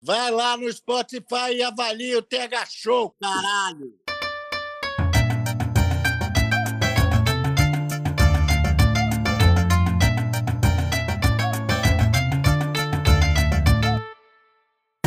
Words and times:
Vai 0.00 0.30
lá 0.30 0.56
no 0.56 0.72
Spotify 0.72 1.54
e 1.56 1.62
avalia 1.62 2.18
o 2.18 2.22
TH 2.22 2.66
Show, 2.70 3.16
caralho! 3.20 3.98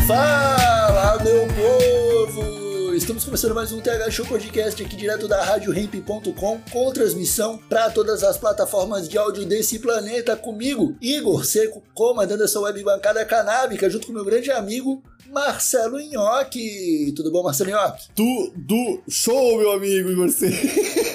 Fala, 0.06 0.51
começando 3.26 3.54
mais 3.54 3.72
um 3.72 3.80
TH 3.80 4.10
Show 4.10 4.26
Podcast 4.26 4.84
aqui 4.84 4.96
direto 4.96 5.28
da 5.28 5.44
RadioRamp.com 5.44 6.60
com 6.72 6.92
transmissão 6.92 7.58
para 7.70 7.90
todas 7.90 8.24
as 8.24 8.38
plataformas 8.38 9.08
de 9.08 9.18
áudio 9.18 9.46
desse 9.46 9.78
planeta 9.80 10.36
comigo, 10.36 10.96
Igor 11.00 11.46
Seco, 11.46 11.84
comandando 11.94 12.44
essa 12.44 12.60
web 12.60 12.84
bancada 12.84 13.24
canábica, 13.24 13.90
junto 13.90 14.08
com 14.08 14.14
meu 14.14 14.26
grande 14.26 14.52
amigo 14.52 15.04
Marcelo 15.32 16.00
Nhoque. 16.00 17.14
Tudo 17.16 17.32
bom, 17.32 17.44
Marcelo 17.44 17.70
Nhoque? 17.70 18.08
Tudo 18.16 19.04
show, 19.08 19.58
meu 19.58 19.72
amigo 19.72 20.10
Igor 20.10 20.30
C. 20.30 20.50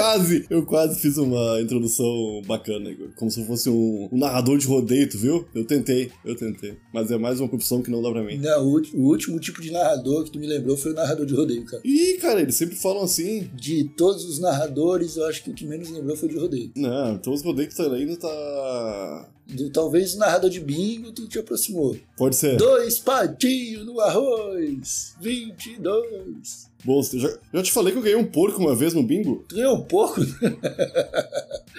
quase, 0.00 0.46
eu 0.50 0.64
quase 0.64 1.00
fiz 1.00 1.16
uma 1.16 1.60
introdução 1.60 2.42
bacana, 2.46 2.90
Igor. 2.90 3.08
Como 3.16 3.30
se 3.30 3.40
eu 3.40 3.46
fosse 3.46 3.68
um, 3.68 4.08
um 4.10 4.18
narrador 4.18 4.58
de 4.58 4.66
rodeio, 4.66 5.08
tu 5.08 5.18
viu? 5.18 5.46
Eu 5.54 5.64
tentei, 5.64 6.10
eu 6.24 6.36
tentei. 6.36 6.76
Mas 6.92 7.10
é 7.10 7.18
mais 7.18 7.40
uma 7.40 7.48
profissão 7.48 7.82
que 7.82 7.90
não 7.90 8.02
dá 8.02 8.10
pra 8.10 8.22
mim. 8.22 8.38
Não, 8.38 8.66
o, 8.66 8.82
o 8.94 9.08
último 9.08 9.38
tipo 9.38 9.60
de 9.60 9.70
narrador 9.70 10.24
que 10.24 10.30
tu 10.30 10.38
me 10.38 10.46
lembrou 10.46 10.76
foi 10.76 10.92
o 10.92 10.94
narrador 10.94 11.26
de 11.26 11.34
rodeio, 11.34 11.64
cara. 11.64 11.82
Ih, 11.84 12.18
cara, 12.20 12.40
eles 12.40 12.54
sempre 12.54 12.76
falam 12.76 13.02
assim. 13.02 13.50
De 13.54 13.84
todos 13.96 14.24
os 14.24 14.38
narradores, 14.38 15.16
eu 15.16 15.26
acho 15.26 15.42
que 15.44 15.50
o 15.50 15.54
que 15.54 15.66
menos 15.66 15.90
lembrou 15.90 16.16
foi 16.16 16.28
de 16.28 16.38
rodeio. 16.38 16.72
Não, 16.76 17.18
todos 17.18 17.40
os 17.40 17.46
rodeios 17.46 17.74
que 17.74 17.82
tá 17.82 17.92
ainda 17.92 18.16
tá. 18.16 19.28
Talvez 19.72 20.14
o 20.14 20.18
narrador 20.18 20.48
de 20.48 20.60
bingo 20.60 21.12
tu 21.12 21.28
te 21.28 21.38
aproximou. 21.38 21.96
Pode 22.16 22.36
ser. 22.36 22.56
Dois 22.56 22.98
patinhos 23.00 23.84
no 23.84 24.00
arroz, 24.00 25.14
22. 25.20 26.69
Bom, 26.84 27.00
eu 27.12 27.20
já, 27.20 27.38
já 27.54 27.62
te 27.62 27.72
falei 27.72 27.92
que 27.92 27.98
eu 27.98 28.02
ganhei 28.02 28.16
um 28.16 28.24
porco 28.24 28.60
uma 28.60 28.74
vez 28.74 28.94
no 28.94 29.02
bingo. 29.02 29.44
Tu 29.48 29.56
ganhou 29.56 29.76
um 29.76 29.82
pouco? 29.82 30.20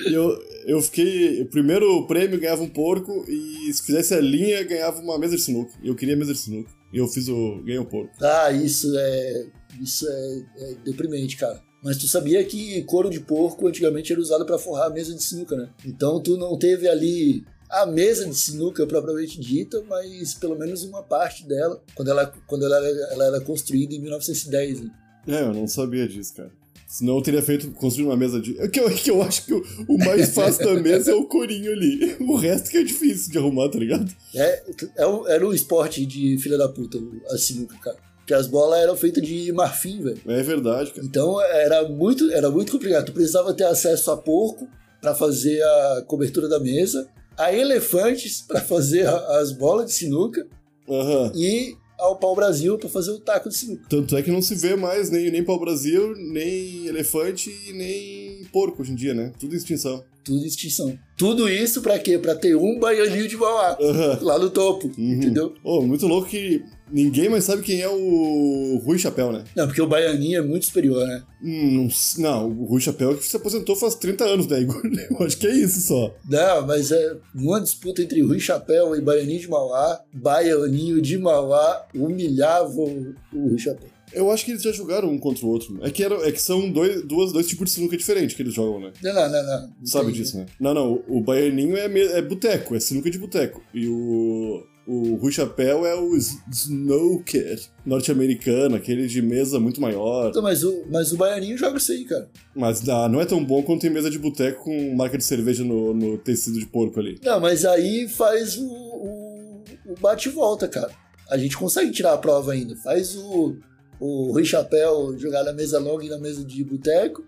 E 0.05 0.13
eu, 0.13 0.37
eu 0.65 0.81
fiquei. 0.81 1.41
O 1.41 1.45
primeiro 1.45 2.05
prêmio 2.07 2.39
ganhava 2.39 2.63
um 2.63 2.69
porco 2.69 3.25
e 3.27 3.71
se 3.73 3.83
fizesse 3.83 4.13
a 4.13 4.19
linha 4.19 4.63
ganhava 4.63 4.99
uma 5.01 5.17
mesa 5.17 5.35
de 5.35 5.41
sinuca. 5.41 5.71
Eu 5.83 5.95
queria 5.95 6.15
mesa 6.15 6.33
de 6.33 6.39
sinuca. 6.39 6.71
E 6.91 6.97
eu 6.97 7.07
fiz 7.07 7.27
o. 7.27 7.61
ganhei 7.63 7.79
um 7.79 7.85
porco. 7.85 8.11
Ah, 8.21 8.51
isso 8.51 8.91
é. 8.97 9.45
Isso 9.79 10.07
é, 10.07 10.43
é 10.57 10.75
deprimente, 10.85 11.37
cara. 11.37 11.61
Mas 11.83 11.97
tu 11.97 12.07
sabia 12.07 12.43
que 12.43 12.83
couro 12.83 13.09
de 13.09 13.19
porco 13.19 13.67
antigamente 13.67 14.11
era 14.11 14.21
usado 14.21 14.45
pra 14.45 14.59
forrar 14.59 14.87
a 14.87 14.89
mesa 14.89 15.15
de 15.15 15.23
sinuca, 15.23 15.55
né? 15.55 15.69
Então 15.85 16.21
tu 16.21 16.37
não 16.37 16.57
teve 16.57 16.87
ali 16.87 17.43
a 17.71 17.85
mesa 17.85 18.25
de 18.27 18.35
sinuca 18.35 18.85
propriamente 18.85 19.39
dita, 19.39 19.81
mas 19.87 20.33
pelo 20.33 20.57
menos 20.57 20.83
uma 20.83 21.01
parte 21.03 21.45
dela, 21.47 21.81
quando 21.95 22.09
ela, 22.11 22.33
quando 22.47 22.65
ela, 22.65 22.77
era- 22.77 23.13
ela 23.13 23.25
era 23.25 23.41
construída 23.41 23.93
em 23.95 23.99
1910. 23.99 24.81
Né? 24.81 24.91
É, 25.27 25.41
eu 25.41 25.53
não 25.53 25.67
sabia 25.67 26.07
disso, 26.07 26.33
cara. 26.35 26.51
Senão 26.87 27.15
eu 27.15 27.21
teria 27.21 27.41
feito, 27.41 27.71
construído 27.71 28.09
uma 28.09 28.17
mesa 28.17 28.41
de. 28.41 28.59
É 28.59 28.67
que 28.67 28.77
eu, 28.77 28.89
é 28.89 28.93
que 28.93 29.09
eu 29.09 29.21
acho 29.21 29.45
que 29.45 29.53
o, 29.53 29.63
o 29.87 29.97
mais 29.97 30.33
fácil 30.33 30.65
da 30.65 30.73
mesa 30.81 31.11
é 31.11 31.15
o 31.15 31.23
corinho 31.25 31.71
ali. 31.71 32.17
O 32.19 32.35
resto 32.35 32.69
que 32.69 32.77
é 32.77 32.83
difícil 32.83 33.31
de 33.31 33.37
arrumar, 33.37 33.69
tá 33.69 33.79
ligado? 33.79 34.13
É, 34.35 34.63
é 34.97 35.07
um- 35.07 35.25
era 35.25 35.47
um 35.47 35.53
esporte 35.53 36.05
de 36.05 36.37
filha 36.39 36.57
da 36.57 36.67
puta, 36.67 36.97
a 37.29 37.37
sinuca, 37.37 37.77
cara. 37.77 37.95
Porque 38.17 38.33
as 38.33 38.45
bolas 38.45 38.79
eram 38.81 38.97
feitas 38.97 39.25
de 39.25 39.51
marfim, 39.53 40.01
velho. 40.01 40.19
É 40.27 40.43
verdade, 40.43 40.91
cara. 40.91 41.05
Então 41.07 41.41
era 41.41 41.87
muito, 41.87 42.29
era 42.31 42.49
muito 42.51 42.73
complicado. 42.73 43.05
Tu 43.05 43.13
precisava 43.13 43.53
ter 43.53 43.63
acesso 43.63 44.11
a 44.11 44.17
porco 44.17 44.67
para 45.01 45.15
fazer 45.15 45.61
a 45.63 46.03
cobertura 46.05 46.49
da 46.49 46.59
mesa, 46.59 47.07
a 47.41 47.53
elefantes 47.53 48.41
para 48.41 48.61
fazer 48.61 49.07
as 49.07 49.51
bolas 49.51 49.87
de 49.87 49.93
sinuca 49.93 50.45
Aham. 50.89 51.31
e 51.35 51.75
ao 51.97 52.15
pau 52.15 52.35
Brasil 52.35 52.77
para 52.77 52.89
fazer 52.89 53.11
o 53.11 53.19
taco 53.19 53.47
de 53.49 53.55
sinuca. 53.55 53.85
Tanto 53.89 54.17
é 54.17 54.21
que 54.23 54.31
não 54.31 54.41
se 54.41 54.55
vê 54.55 54.75
mais 54.75 55.09
nem, 55.11 55.29
nem 55.31 55.43
pau-brasil, 55.43 56.15
nem 56.15 56.87
elefante 56.87 57.49
e 57.67 57.73
nem 57.73 58.43
porco 58.51 58.81
hoje 58.81 58.91
em 58.91 58.95
dia, 58.95 59.13
né? 59.13 59.31
Tudo 59.39 59.53
em 59.53 59.57
extinção. 59.57 60.03
Tudo 60.23 60.43
em 60.43 60.47
extinção. 60.47 60.97
Tudo 61.17 61.47
isso 61.49 61.81
para 61.81 61.97
quê? 61.99 62.17
Para 62.17 62.35
ter 62.35 62.55
um 62.55 62.79
baianinho 62.79 63.27
de 63.27 63.37
Mauá 63.37 63.77
Aham. 63.79 64.19
lá 64.21 64.39
no 64.39 64.49
topo, 64.49 64.87
Uhum. 64.97 65.13
entendeu? 65.13 65.53
Oh, 65.63 65.81
muito 65.81 66.07
louco 66.07 66.27
que 66.27 66.63
ninguém 66.91 67.29
mais 67.29 67.43
sabe 67.43 67.61
quem 67.61 67.81
é 67.81 67.89
o 67.89 68.81
Rui 68.83 68.97
Chapéu, 68.97 69.31
né? 69.31 69.43
Não, 69.55 69.65
porque 69.65 69.81
o 69.81 69.87
baianinho 69.87 70.39
é 70.39 70.41
muito 70.41 70.65
superior, 70.65 71.07
né? 71.07 71.23
Hum, 71.43 71.89
não, 72.17 72.49
o 72.49 72.65
Rui 72.65 72.81
Chapéu 72.81 73.17
que 73.17 73.25
se 73.25 73.35
aposentou 73.35 73.75
faz 73.75 73.95
30 73.95 74.23
anos, 74.25 74.47
né, 74.47 74.61
Igor? 74.61 74.81
Eu 75.09 75.25
acho 75.25 75.37
que 75.37 75.47
é 75.47 75.55
isso 75.55 75.81
só. 75.81 76.13
Não, 76.29 76.67
mas 76.67 76.91
é 76.91 77.15
uma 77.33 77.59
disputa 77.59 78.01
entre 78.01 78.21
Rui 78.21 78.39
Chapéu 78.39 78.95
e 78.95 79.01
Baianinho 79.01 79.39
de 79.39 79.49
Mauá. 79.49 80.01
Baianinho 80.13 81.01
de 81.01 81.17
Mauá 81.17 81.85
humilhava 81.95 82.81
o, 82.81 83.15
Rui 83.33 83.57
Chapéu. 83.57 83.89
Eu 84.13 84.29
acho 84.29 84.43
que 84.43 84.51
eles 84.51 84.61
já 84.61 84.73
jogaram 84.73 85.09
um 85.09 85.17
contra 85.17 85.45
o 85.45 85.49
outro. 85.49 85.79
É 85.81 85.89
que, 85.89 86.03
era, 86.03 86.15
é 86.27 86.31
que 86.33 86.41
são 86.41 86.69
dois, 86.69 87.01
duas, 87.03 87.31
dois 87.31 87.47
tipos 87.47 87.69
de 87.69 87.71
sinuca 87.71 87.95
diferentes 87.95 88.35
que 88.35 88.41
eles 88.41 88.53
jogam, 88.53 88.81
né? 88.81 88.91
Não, 89.01 89.13
não, 89.13 89.31
não, 89.31 89.43
não. 89.43 89.85
Sabe 89.85 90.11
disso, 90.11 90.37
né? 90.37 90.47
Não, 90.59 90.73
não. 90.73 91.03
O, 91.07 91.21
baianinho 91.21 91.77
é, 91.77 91.85
é 91.85 92.21
boteco, 92.21 92.75
é 92.75 92.79
sinuca 92.79 93.09
de 93.09 93.17
boteco. 93.17 93.63
E 93.73 93.87
o, 93.87 94.61
o 94.87 95.15
Rui 95.15 95.31
Chapéu 95.31 95.85
é 95.85 95.95
o 95.95 96.15
snooker 96.51 97.59
norte-americano, 97.85 98.75
aquele 98.75 99.07
de 99.07 99.21
mesa 99.21 99.59
muito 99.59 99.79
maior. 99.81 100.29
Então, 100.29 100.41
mas 100.41 100.63
o, 100.63 100.85
mas 100.89 101.11
o 101.11 101.17
Baianinho 101.17 101.57
joga 101.57 101.77
isso 101.77 101.91
aí, 101.91 102.05
cara. 102.05 102.29
Mas 102.55 102.87
ah, 102.89 103.07
não 103.07 103.21
é 103.21 103.25
tão 103.25 103.43
bom 103.43 103.61
quanto 103.63 103.81
tem 103.81 103.89
mesa 103.89 104.09
de 104.09 104.17
boteco 104.19 104.63
com 104.63 104.95
marca 104.95 105.17
de 105.17 105.23
cerveja 105.23 105.63
no, 105.63 105.93
no 105.93 106.17
tecido 106.17 106.59
de 106.59 106.65
porco 106.65 106.99
ali. 106.99 107.19
Não, 107.23 107.39
mas 107.39 107.63
aí 107.65 108.07
faz 108.07 108.57
o, 108.57 108.65
o, 108.67 109.63
o 109.87 109.95
bate 109.99 110.29
e 110.29 110.31
volta, 110.31 110.67
cara. 110.67 110.91
A 111.29 111.37
gente 111.37 111.55
consegue 111.57 111.91
tirar 111.91 112.13
a 112.13 112.17
prova 112.17 112.51
ainda. 112.53 112.75
Faz 112.77 113.15
o, 113.15 113.55
o 113.99 114.31
Rui 114.31 114.43
Chapéu 114.43 115.17
jogar 115.17 115.43
na 115.43 115.53
mesa 115.53 115.79
longa 115.79 116.03
e 116.03 116.09
na 116.09 116.17
mesa 116.19 116.43
de 116.43 116.63
boteco. 116.63 117.23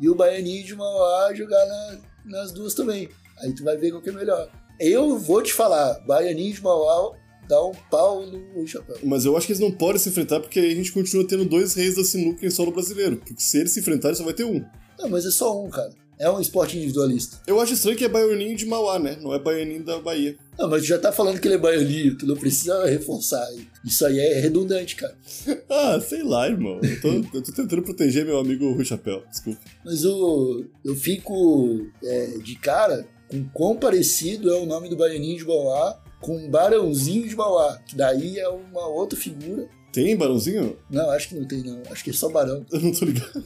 E 0.00 0.08
o 0.08 0.14
Baianinho 0.14 0.64
de 0.64 0.74
Mauá 0.76 1.32
jogar 1.34 1.64
na- 1.66 1.98
nas 2.26 2.52
duas 2.52 2.74
também. 2.74 3.08
Aí 3.40 3.52
tu 3.54 3.64
vai 3.64 3.76
ver 3.76 3.90
qual 3.90 4.02
que 4.02 4.10
é 4.10 4.12
melhor. 4.12 4.48
Eu 4.80 5.18
vou 5.18 5.42
te 5.42 5.52
falar, 5.52 5.98
Baianinho 6.06 6.54
de 6.54 6.62
Mauá 6.62 7.16
dá 7.48 7.64
um 7.64 7.72
pau 7.90 8.24
no 8.24 8.38
Rui 8.54 8.66
Chapéu. 8.66 8.96
Mas 9.02 9.24
eu 9.24 9.36
acho 9.36 9.46
que 9.46 9.52
eles 9.52 9.60
não 9.60 9.72
podem 9.72 9.98
se 9.98 10.08
enfrentar 10.08 10.38
porque 10.38 10.60
aí 10.60 10.70
a 10.70 10.74
gente 10.74 10.92
continua 10.92 11.26
tendo 11.26 11.44
dois 11.44 11.74
reis 11.74 11.96
da 11.96 12.04
sinuca 12.04 12.46
em 12.46 12.50
solo 12.50 12.70
brasileiro. 12.70 13.16
Porque 13.16 13.34
se 13.38 13.58
eles 13.58 13.72
se 13.72 13.80
enfrentarem, 13.80 14.16
só 14.16 14.22
vai 14.22 14.34
ter 14.34 14.44
um. 14.44 14.64
Não, 14.98 15.08
mas 15.08 15.26
é 15.26 15.30
só 15.30 15.64
um, 15.64 15.68
cara. 15.68 15.90
É 16.18 16.28
um 16.28 16.40
esporte 16.40 16.76
individualista. 16.76 17.40
Eu 17.46 17.60
acho 17.60 17.74
estranho 17.74 17.96
que 17.96 18.04
é 18.04 18.08
baianinho 18.08 18.56
de 18.56 18.66
Mauá, 18.66 18.98
né? 18.98 19.16
Não 19.20 19.32
é 19.32 19.38
baianinho 19.38 19.84
da 19.84 20.00
Bahia. 20.00 20.36
Não, 20.58 20.68
mas 20.68 20.82
tu 20.82 20.88
já 20.88 20.98
tá 20.98 21.12
falando 21.12 21.40
que 21.40 21.46
ele 21.46 21.54
é 21.54 21.58
baianinho, 21.58 22.18
tu 22.18 22.26
não 22.26 22.36
precisa 22.36 22.84
reforçar. 22.84 23.46
Isso 23.84 24.04
aí 24.04 24.18
é 24.18 24.40
redundante, 24.40 24.96
cara. 24.96 25.16
Ah, 25.70 26.00
sei 26.00 26.24
lá, 26.24 26.48
irmão. 26.48 26.80
Eu 26.82 27.00
tô, 27.00 27.08
eu 27.36 27.42
tô 27.42 27.52
tentando 27.52 27.82
proteger 27.82 28.24
meu 28.24 28.38
amigo 28.38 28.72
Rui 28.72 28.84
Chapéu. 28.84 29.22
Desculpa. 29.30 29.60
Mas 29.84 30.04
o, 30.04 30.64
eu 30.84 30.96
fico 30.96 31.86
é, 32.02 32.38
de 32.38 32.56
cara 32.56 33.06
com 33.28 33.48
quão 33.50 33.76
parecido 33.76 34.50
é 34.50 34.58
o 34.58 34.66
nome 34.66 34.88
do 34.88 34.96
Baianinho 34.96 35.38
de 35.38 35.44
Mauá 35.44 36.00
com 36.20 36.50
Barãozinho 36.50 37.28
de 37.28 37.36
Mauá, 37.36 37.78
que 37.86 37.94
daí 37.94 38.38
é 38.38 38.48
uma 38.48 38.86
outra 38.88 39.18
figura. 39.18 39.68
Tem 39.92 40.16
barãozinho? 40.16 40.76
Não, 40.90 41.10
acho 41.10 41.28
que 41.28 41.34
não 41.34 41.46
tem, 41.46 41.62
não. 41.62 41.80
Acho 41.90 42.04
que 42.04 42.10
é 42.10 42.12
só 42.12 42.28
Barão. 42.28 42.64
Eu 42.70 42.80
não 42.80 42.92
tô 42.92 43.04
ligado. 43.04 43.44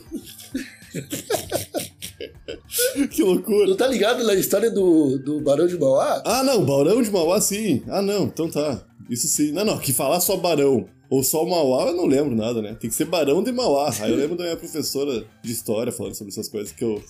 que 3.10 3.22
loucura. 3.22 3.66
Tu 3.66 3.76
tá 3.76 3.86
ligado 3.86 4.24
na 4.24 4.34
história 4.34 4.70
do, 4.70 5.18
do 5.18 5.40
Barão 5.40 5.66
de 5.66 5.78
Mauá? 5.78 6.22
Ah, 6.24 6.42
não, 6.42 6.64
Barão 6.64 7.00
de 7.00 7.10
Mauá, 7.10 7.40
sim. 7.40 7.82
Ah, 7.88 8.02
não, 8.02 8.24
então 8.24 8.50
tá. 8.50 8.84
Isso 9.08 9.28
sim. 9.28 9.52
Não, 9.52 9.64
não, 9.64 9.78
que 9.78 9.92
falar 9.92 10.20
só 10.20 10.36
Barão 10.36 10.86
ou 11.08 11.22
só 11.22 11.44
Mauá, 11.44 11.88
eu 11.88 11.96
não 11.96 12.06
lembro 12.06 12.34
nada, 12.34 12.62
né? 12.62 12.74
Tem 12.80 12.88
que 12.88 12.96
ser 12.96 13.04
Barão 13.04 13.42
de 13.42 13.52
Mauá. 13.52 13.92
Aí 14.00 14.10
eu 14.10 14.16
lembro 14.16 14.36
da 14.36 14.44
minha 14.44 14.56
professora 14.56 15.24
de 15.42 15.52
história 15.52 15.92
falando 15.92 16.14
sobre 16.14 16.32
essas 16.32 16.48
coisas 16.48 16.72
que 16.72 16.82
eu. 16.82 17.02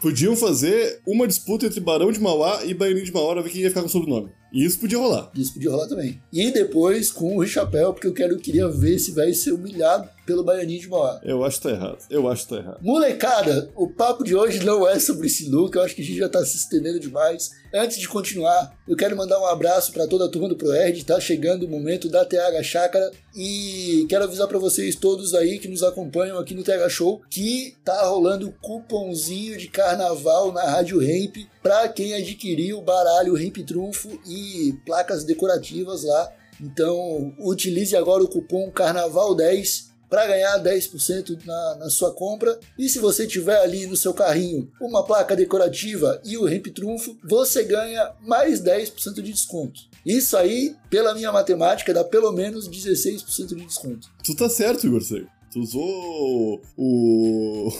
Podiam 0.00 0.36
fazer 0.36 1.00
uma 1.06 1.26
disputa 1.26 1.66
entre 1.66 1.80
Barão 1.80 2.12
de 2.12 2.20
Mauá 2.20 2.64
e 2.64 2.74
Baianinho 2.74 3.04
de 3.04 3.12
Mauá 3.12 3.34
pra 3.34 3.42
ver 3.42 3.50
quem 3.50 3.62
ia 3.62 3.68
ficar 3.68 3.80
com 3.80 3.88
o 3.88 3.90
sobrenome. 3.90 4.30
Isso 4.52 4.78
podia 4.78 4.98
rolar. 4.98 5.30
Isso 5.34 5.52
podia 5.54 5.70
rolar 5.70 5.88
também. 5.88 6.20
E 6.32 6.50
depois 6.50 7.10
com 7.10 7.36
o 7.36 7.46
Chapéu, 7.46 7.92
porque 7.92 8.06
eu 8.06 8.14
quero, 8.14 8.38
queria 8.38 8.68
ver 8.68 8.94
esse 8.94 9.12
velho 9.12 9.34
ser 9.34 9.52
humilhado 9.52 10.08
pelo 10.26 10.42
Baianinho 10.42 10.80
de 10.80 10.88
Mauá. 10.88 11.20
Eu 11.22 11.44
acho 11.44 11.58
que 11.58 11.62
tá 11.62 11.70
errado. 11.70 11.98
Eu 12.10 12.28
acho 12.28 12.42
que 12.42 12.54
tá 12.54 12.56
errado. 12.56 12.78
Molecada, 12.82 13.70
o 13.76 13.88
papo 13.88 14.24
de 14.24 14.34
hoje 14.34 14.64
não 14.64 14.86
é 14.86 14.98
sobre 14.98 15.28
sinuca, 15.28 15.78
eu 15.78 15.84
acho 15.84 15.94
que 15.94 16.02
a 16.02 16.04
gente 16.04 16.18
já 16.18 16.28
tá 16.28 16.44
se 16.44 16.56
estendendo 16.56 16.98
demais. 16.98 17.50
Antes 17.72 17.98
de 17.98 18.08
continuar, 18.08 18.76
eu 18.88 18.96
quero 18.96 19.16
mandar 19.16 19.40
um 19.40 19.46
abraço 19.46 19.92
para 19.92 20.06
toda 20.06 20.24
a 20.24 20.28
turma 20.28 20.48
do 20.48 20.56
ProErd, 20.56 21.04
tá 21.04 21.20
chegando 21.20 21.64
o 21.64 21.68
momento 21.68 22.08
da 22.08 22.24
TH 22.24 22.62
Chácara 22.62 23.10
e 23.36 24.06
quero 24.08 24.24
avisar 24.24 24.48
para 24.48 24.58
vocês 24.58 24.96
todos 24.96 25.34
aí 25.34 25.58
que 25.58 25.68
nos 25.68 25.82
acompanham 25.82 26.38
aqui 26.38 26.54
no 26.54 26.64
TH 26.64 26.88
Show 26.88 27.22
que 27.30 27.76
tá 27.84 28.06
rolando 28.06 28.52
cupomzinho 28.60 29.56
de 29.56 29.68
carnaval 29.68 30.52
na 30.52 30.62
Rádio 30.62 31.02
Hemp 31.02 31.36
para 31.66 31.88
quem 31.88 32.14
adquirir 32.14 32.74
o 32.74 32.80
baralho 32.80 33.36
Hemp 33.36 33.56
Trunfo 33.66 34.20
e 34.24 34.72
placas 34.86 35.24
decorativas 35.24 36.04
lá. 36.04 36.32
Então, 36.60 37.34
utilize 37.40 37.96
agora 37.96 38.22
o 38.22 38.28
cupom 38.28 38.70
Carnaval10 38.70 39.86
para 40.08 40.28
ganhar 40.28 40.62
10% 40.62 41.44
na, 41.44 41.74
na 41.80 41.90
sua 41.90 42.14
compra. 42.14 42.56
E 42.78 42.88
se 42.88 43.00
você 43.00 43.26
tiver 43.26 43.58
ali 43.58 43.84
no 43.88 43.96
seu 43.96 44.14
carrinho 44.14 44.70
uma 44.80 45.04
placa 45.04 45.34
decorativa 45.34 46.22
e 46.24 46.38
o 46.38 46.46
Ramp 46.46 46.68
Trunfo, 46.68 47.18
você 47.28 47.64
ganha 47.64 48.12
mais 48.20 48.62
10% 48.62 49.14
de 49.14 49.32
desconto. 49.32 49.80
Isso 50.06 50.36
aí, 50.36 50.76
pela 50.88 51.16
minha 51.16 51.32
matemática, 51.32 51.92
dá 51.92 52.04
pelo 52.04 52.30
menos 52.30 52.68
16% 52.68 53.56
de 53.56 53.66
desconto. 53.66 54.08
Tu 54.24 54.36
tá 54.36 54.48
certo, 54.48 54.86
Igor 54.86 55.02
Seco. 55.02 55.35
Tu 55.52 55.60
usou 55.60 56.60
o. 56.76 57.72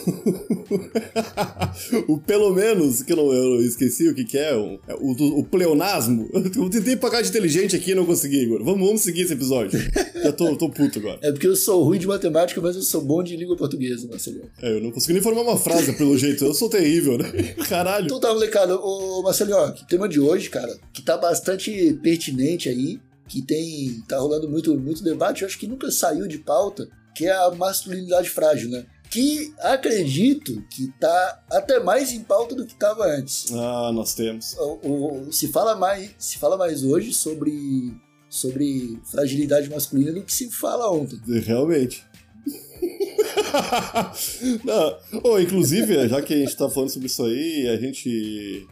o 2.09 2.19
pelo 2.19 2.55
menos, 2.55 3.03
que 3.03 3.13
eu, 3.13 3.17
não, 3.17 3.33
eu 3.33 3.61
esqueci 3.61 4.09
o 4.09 4.15
que, 4.15 4.25
que 4.25 4.39
é, 4.39 4.55
o, 4.57 4.79
o, 5.01 5.41
o 5.41 5.45
pleonasmo. 5.45 6.29
Eu 6.33 6.71
tentei 6.71 6.97
pagar 6.97 7.23
de 7.23 7.29
inteligente 7.29 7.77
aqui 7.77 7.91
e 7.91 7.95
não 7.95 8.07
consegui, 8.07 8.43
Igor. 8.43 8.63
Vamos, 8.65 8.87
vamos 8.87 9.01
seguir 9.03 9.23
esse 9.23 9.33
episódio. 9.33 9.79
Já 10.23 10.33
tô, 10.33 10.57
tô 10.57 10.71
puto 10.71 10.99
agora. 10.99 11.19
É 11.23 11.31
porque 11.33 11.47
eu 11.47 11.57
sou 11.57 11.83
ruim 11.83 11.99
de 11.99 12.07
matemática, 12.07 12.61
mas 12.61 12.77
eu 12.77 12.83
sou 12.83 13.03
bom 13.03 13.23
de 13.23 13.37
língua 13.37 13.57
portuguesa, 13.57 14.09
Marcelinho. 14.09 14.51
É, 14.63 14.77
eu 14.77 14.81
não 14.81 14.91
consegui 14.91 15.15
nem 15.15 15.23
formar 15.23 15.43
uma 15.43 15.59
frase 15.59 15.93
pelo 15.95 16.17
jeito. 16.17 16.45
Eu 16.45 16.55
sou 16.55 16.71
terrível, 16.71 17.19
né? 17.19 17.31
Caralho. 17.69 18.07
Então 18.07 18.21
tá, 18.21 18.33
molecada. 18.33 18.77
Ô, 18.77 19.23
Marcelinho, 19.23 19.59
ó, 19.59 19.69
o 19.69 19.87
tema 19.87 20.09
de 20.09 20.21
hoje, 20.21 20.49
cara, 20.49 20.75
que 20.93 21.03
tá 21.03 21.17
bastante 21.17 21.99
pertinente 22.03 22.69
aí, 22.69 22.99
que 23.29 23.43
tem. 23.43 24.03
tá 24.09 24.19
rolando 24.19 24.49
muito, 24.49 24.79
muito 24.79 25.03
debate, 25.03 25.43
eu 25.43 25.49
acho 25.49 25.59
que 25.59 25.67
nunca 25.67 25.91
saiu 25.91 26.27
de 26.27 26.39
pauta, 26.39 26.89
que 27.17 27.27
é 27.27 27.33
a 27.33 27.51
masculinidade 27.51 28.29
frágil, 28.29 28.69
né? 28.69 28.85
Que 29.11 29.55
acredito 29.61 30.63
que 30.69 30.93
tá 31.01 31.43
até 31.51 31.81
mais 31.81 32.13
em 32.13 32.23
pauta 32.23 32.55
do 32.55 32.67
que 32.67 32.75
estava 32.75 33.07
antes. 33.07 33.51
Ah, 33.55 33.91
nós 33.93 34.15
temos. 34.15 34.55
O, 34.59 35.29
o, 35.29 35.33
se, 35.33 35.49
fala 35.49 35.75
mais, 35.75 36.11
se 36.19 36.37
fala 36.37 36.59
mais 36.59 36.85
hoje 36.85 37.15
sobre, 37.15 37.97
sobre 38.29 39.01
fragilidade 39.11 39.71
masculina 39.71 40.13
do 40.13 40.23
que 40.23 40.33
se 40.33 40.51
fala 40.51 40.93
ontem. 40.93 41.19
Realmente. 41.41 42.05
Não. 44.63 44.99
Oh, 45.25 45.39
inclusive, 45.39 46.09
já 46.09 46.21
que 46.21 46.35
a 46.35 46.37
gente 46.37 46.55
tá 46.55 46.69
falando 46.69 46.91
sobre 46.91 47.07
isso 47.07 47.25
aí, 47.25 47.67
a 47.69 47.79
gente. 47.79 48.69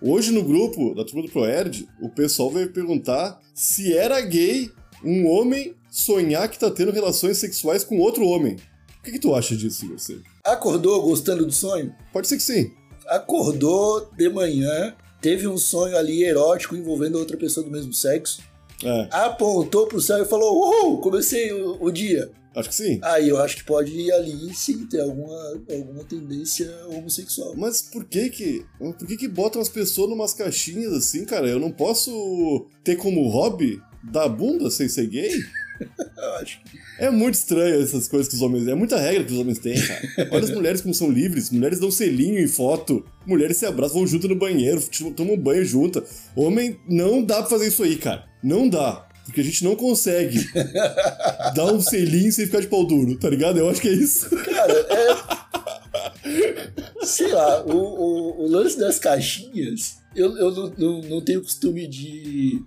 Hoje 0.00 0.32
no 0.32 0.42
grupo 0.42 0.94
da 0.94 1.04
turma 1.04 1.22
do 1.22 1.28
Proerd, 1.28 1.86
o 2.00 2.08
pessoal 2.08 2.50
veio 2.50 2.72
perguntar 2.72 3.38
se 3.54 3.94
era 3.94 4.18
gay 4.20 4.70
um 5.04 5.26
homem 5.26 5.75
sonhar 5.90 6.48
que 6.48 6.58
tá 6.58 6.70
tendo 6.70 6.92
relações 6.92 7.38
sexuais 7.38 7.84
com 7.84 7.98
outro 7.98 8.24
homem. 8.26 8.56
O 9.00 9.02
que, 9.02 9.12
que 9.12 9.18
tu 9.18 9.34
acha 9.34 9.56
disso, 9.56 9.88
você? 9.88 10.18
Acordou 10.44 11.00
gostando 11.02 11.46
do 11.46 11.52
sonho? 11.52 11.94
Pode 12.12 12.26
ser 12.28 12.36
que 12.36 12.42
sim. 12.42 12.72
Acordou 13.06 14.10
de 14.16 14.28
manhã, 14.28 14.94
teve 15.20 15.46
um 15.46 15.56
sonho 15.56 15.96
ali 15.96 16.24
erótico 16.24 16.76
envolvendo 16.76 17.18
outra 17.18 17.36
pessoa 17.36 17.64
do 17.64 17.70
mesmo 17.70 17.92
sexo. 17.92 18.42
É, 18.84 19.08
Apontou 19.10 19.86
pro 19.86 20.00
céu 20.00 20.22
e 20.22 20.26
falou: 20.26 20.54
Uhul, 20.54 21.00
comecei 21.00 21.50
o, 21.52 21.78
o 21.82 21.90
dia. 21.90 22.30
acho 22.54 22.68
que 22.68 22.74
sim. 22.74 22.98
Aí 23.02 23.28
eu 23.28 23.38
acho 23.38 23.56
que 23.56 23.64
pode 23.64 23.90
ir 23.90 24.12
ali 24.12 24.54
sim 24.54 24.86
ter 24.86 25.00
alguma, 25.00 25.34
alguma 25.70 26.04
tendência 26.04 26.70
homossexual. 26.88 27.54
Mas 27.56 27.80
por 27.80 28.04
que 28.04 28.28
que. 28.28 28.66
Por 28.78 29.06
que 29.06 29.16
que 29.16 29.28
botam 29.28 29.62
as 29.62 29.68
pessoas 29.68 30.10
numas 30.10 30.34
caixinhas 30.34 30.92
assim, 30.92 31.24
cara? 31.24 31.48
Eu 31.48 31.58
não 31.58 31.70
posso 31.70 32.66
ter 32.84 32.96
como 32.96 33.26
hobby 33.28 33.80
dar 34.02 34.28
bunda 34.28 34.70
sem 34.70 34.88
ser 34.88 35.06
gay? 35.06 35.30
É 36.98 37.10
muito 37.10 37.34
estranho 37.34 37.82
essas 37.82 38.08
coisas 38.08 38.28
que 38.28 38.34
os 38.34 38.42
homens. 38.42 38.66
É 38.66 38.74
muita 38.74 38.98
regra 38.98 39.24
que 39.24 39.32
os 39.32 39.38
homens 39.38 39.58
têm, 39.58 39.74
cara. 39.74 40.28
Olha 40.32 40.44
as 40.44 40.50
mulheres 40.50 40.80
como 40.80 40.94
são 40.94 41.10
livres. 41.10 41.50
Mulheres 41.50 41.78
dão 41.78 41.90
selinho 41.90 42.38
em 42.38 42.48
foto. 42.48 43.04
Mulheres 43.26 43.58
se 43.58 43.66
abraçam, 43.66 43.98
vão 43.98 44.06
junto 44.06 44.28
no 44.28 44.36
banheiro, 44.36 44.82
tomam 45.14 45.36
banho 45.36 45.64
junto. 45.64 46.02
Homem, 46.34 46.78
não 46.88 47.22
dá 47.22 47.40
pra 47.40 47.50
fazer 47.50 47.68
isso 47.68 47.82
aí, 47.82 47.96
cara. 47.96 48.24
Não 48.42 48.68
dá. 48.68 49.06
Porque 49.26 49.40
a 49.40 49.44
gente 49.44 49.64
não 49.64 49.74
consegue 49.74 50.46
dar 51.54 51.66
um 51.72 51.80
selinho 51.80 52.32
sem 52.32 52.46
ficar 52.46 52.60
de 52.60 52.68
pau 52.68 52.86
duro, 52.86 53.18
tá 53.18 53.28
ligado? 53.28 53.58
Eu 53.58 53.68
acho 53.68 53.80
que 53.80 53.88
é 53.88 53.92
isso. 53.92 54.30
Cara, 54.30 54.72
é. 54.72 55.16
Sei 57.04 57.32
lá, 57.32 57.64
o, 57.64 57.76
o, 57.76 58.44
o 58.44 58.48
lance 58.48 58.78
das 58.78 58.98
caixinhas, 58.98 59.96
eu, 60.14 60.36
eu 60.38 60.50
não, 60.52 60.72
não, 60.78 61.00
não 61.02 61.20
tenho 61.20 61.42
costume 61.42 61.86
de. 61.88 62.62